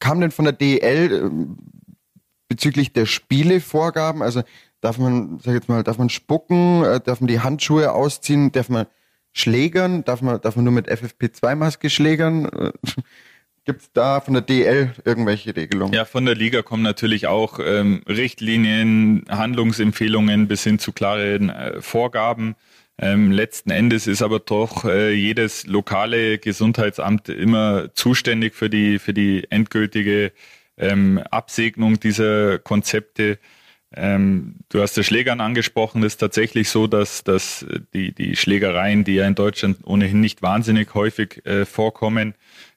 Kam 0.00 0.20
denn 0.20 0.30
von 0.30 0.44
der 0.44 0.52
DEL 0.52 1.12
äh, 1.12 1.30
bezüglich 2.48 2.92
der 2.92 3.06
Spielevorgaben, 3.06 4.22
also 4.22 4.42
darf 4.80 4.98
man, 4.98 5.38
sag 5.40 5.54
jetzt 5.54 5.68
mal, 5.68 5.82
darf 5.82 5.98
man 5.98 6.08
spucken, 6.08 6.84
äh, 6.84 7.00
darf 7.00 7.20
man 7.20 7.28
die 7.28 7.40
Handschuhe 7.40 7.92
ausziehen, 7.92 8.52
darf 8.52 8.68
man 8.68 8.86
schlägern, 9.32 10.04
darf 10.04 10.22
man, 10.22 10.40
darf 10.40 10.56
man 10.56 10.64
nur 10.64 10.72
mit 10.72 10.88
FFP2-Maske 10.90 11.90
schlägern? 11.90 12.72
Gibt 13.68 13.82
es 13.82 13.92
da 13.92 14.20
von 14.20 14.32
der 14.32 14.42
DL 14.42 14.94
irgendwelche 15.04 15.54
Regelungen? 15.54 15.92
Ja, 15.92 16.06
von 16.06 16.24
der 16.24 16.34
Liga 16.34 16.62
kommen 16.62 16.82
natürlich 16.82 17.26
auch 17.26 17.58
ähm, 17.62 18.02
Richtlinien, 18.08 19.26
Handlungsempfehlungen 19.28 20.48
bis 20.48 20.64
hin 20.64 20.78
zu 20.78 20.92
klaren 20.92 21.50
äh, 21.50 21.82
Vorgaben. 21.82 22.56
Ähm, 23.00 23.30
letzten 23.30 23.70
Endes 23.70 24.08
ist 24.08 24.22
aber 24.22 24.40
doch 24.40 24.84
äh, 24.84 25.12
jedes 25.12 25.66
lokale 25.66 26.38
Gesundheitsamt 26.38 27.28
immer 27.28 27.94
zuständig 27.94 28.54
für 28.54 28.68
die, 28.68 28.98
für 28.98 29.14
die 29.14 29.46
endgültige 29.50 30.32
ähm, 30.76 31.18
Absegnung 31.30 32.00
dieser 32.00 32.58
Konzepte. 32.58 33.38
Ähm, 33.94 34.56
du 34.68 34.82
hast 34.82 34.96
das 34.96 35.06
Schlägern 35.06 35.40
angesprochen. 35.40 36.02
Es 36.02 36.14
ist 36.14 36.18
tatsächlich 36.18 36.70
so, 36.70 36.88
dass, 36.88 37.22
dass 37.22 37.64
die, 37.94 38.12
die 38.12 38.34
Schlägereien, 38.34 39.04
die 39.04 39.14
ja 39.14 39.26
in 39.26 39.36
Deutschland 39.36 39.78
ohnehin 39.84 40.20
nicht 40.20 40.42
wahnsinnig 40.42 40.92
häufig 40.94 41.46
äh, 41.46 41.64
vorkommen, 41.64 42.34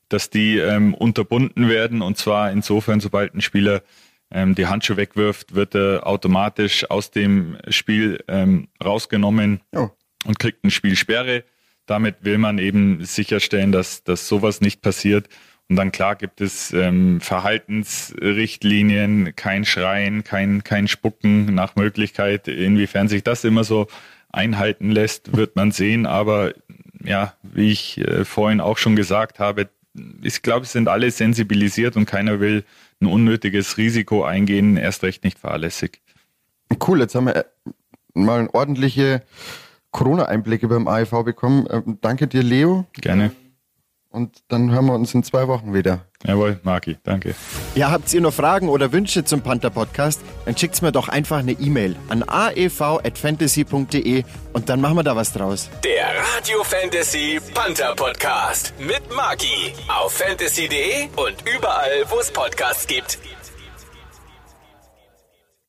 dass 0.08 0.30
die 0.30 0.58
ähm, 0.58 0.94
unterbunden 0.94 1.68
werden. 1.68 2.04
Und 2.04 2.18
zwar 2.18 2.52
insofern, 2.52 3.00
sobald 3.00 3.34
ein 3.34 3.42
Spieler 3.42 3.82
ähm, 4.30 4.54
die 4.54 4.68
Handschuhe 4.68 4.98
wegwirft, 4.98 5.56
wird 5.56 5.76
er 5.76 6.06
automatisch 6.06 6.90
aus 6.90 7.10
dem 7.10 7.58
Spiel 7.70 8.24
ähm, 8.28 8.68
rausgenommen 8.84 9.62
oh. 9.76 9.90
Und 10.26 10.40
kriegt 10.40 10.64
eine 10.64 10.72
Spielsperre. 10.72 11.44
Damit 11.86 12.18
will 12.22 12.38
man 12.38 12.58
eben 12.58 13.04
sicherstellen, 13.04 13.72
dass, 13.72 14.04
dass 14.04 14.28
sowas 14.28 14.62
nicht 14.62 14.82
passiert. 14.82 15.30
Und 15.70 15.78
dann 15.78 15.92
klar 15.92 16.16
gibt 16.16 16.42
es 16.42 16.74
ähm, 16.74 17.22
Verhaltensrichtlinien, 17.22 19.36
kein 19.36 19.66
Schreien, 19.66 20.24
kein, 20.24 20.64
kein 20.64 20.88
Spucken 20.88 21.54
nach 21.56 21.76
Möglichkeit. 21.76 22.48
Inwiefern 22.48 23.08
sich 23.08 23.24
das 23.24 23.44
immer 23.44 23.64
so 23.64 23.88
einhalten 24.32 24.92
lässt, 24.92 25.36
wird 25.36 25.56
man 25.56 25.72
sehen. 25.72 26.06
Aber 26.06 26.54
ja, 27.04 27.34
wie 27.42 27.72
ich 27.72 27.98
äh, 28.00 28.26
vorhin 28.26 28.62
auch 28.62 28.78
schon 28.78 28.96
gesagt 28.96 29.40
habe, 29.40 29.70
ich 30.22 30.42
glaube, 30.42 30.66
es 30.66 30.72
sind 30.72 30.88
alle 30.88 31.12
sensibilisiert 31.12 31.96
und 31.96 32.06
keiner 32.06 32.40
will 32.40 32.64
ein 33.02 33.08
unnötiges 33.08 33.78
Risiko 33.78 34.24
eingehen, 34.24 34.78
erst 34.78 35.04
recht 35.04 35.24
nicht 35.24 35.40
fahrlässig. 35.40 36.02
Cool, 36.86 37.02
jetzt 37.02 37.16
haben 37.16 37.26
wir 37.26 37.36
äh, 37.36 37.44
mal 38.14 38.48
ordentliche 38.54 39.24
Corona-Einblicke 39.92 40.68
beim 40.68 40.88
AIV 40.88 41.24
bekommen. 41.24 41.68
Ähm, 41.70 41.98
danke 42.02 42.28
dir, 42.28 42.44
Leo. 42.44 42.86
Gerne. 42.94 43.32
Und 44.12 44.44
dann 44.50 44.72
hören 44.72 44.88
wir 44.88 44.94
uns 44.94 45.14
in 45.14 45.24
zwei 45.24 45.48
Wochen 45.48 45.74
wieder. 45.74 46.06
Jawohl, 46.26 46.60
Marki, 46.64 46.98
danke. 47.04 47.34
Ja, 47.76 47.92
habt 47.92 48.14
ihr 48.14 48.20
noch 48.20 48.34
Fragen 48.34 48.68
oder 48.68 48.92
Wünsche 48.92 49.24
zum 49.24 49.40
Panther 49.42 49.70
Podcast? 49.70 50.20
Dann 50.44 50.58
schickt's 50.58 50.82
mir 50.82 50.92
doch 50.92 51.08
einfach 51.08 51.38
eine 51.38 51.54
E-Mail 51.54 51.96
an 52.10 52.24
aev.fantasy.de 52.28 54.24
und 54.52 54.68
dann 54.68 54.82
machen 54.82 54.98
wir 54.98 55.04
da 55.04 55.16
was 55.16 55.32
draus. 55.32 55.70
Der 55.86 56.08
Radio 56.36 56.62
Fantasy 56.64 57.40
Panther 57.54 57.96
Podcast 57.96 58.74
mit 58.80 59.02
Marki 59.16 59.74
auf 59.88 60.12
fantasy.de 60.12 61.08
und 61.16 61.36
überall, 61.56 62.04
wo 62.10 62.20
es 62.20 62.30
Podcasts 62.32 62.86
gibt. 62.88 63.18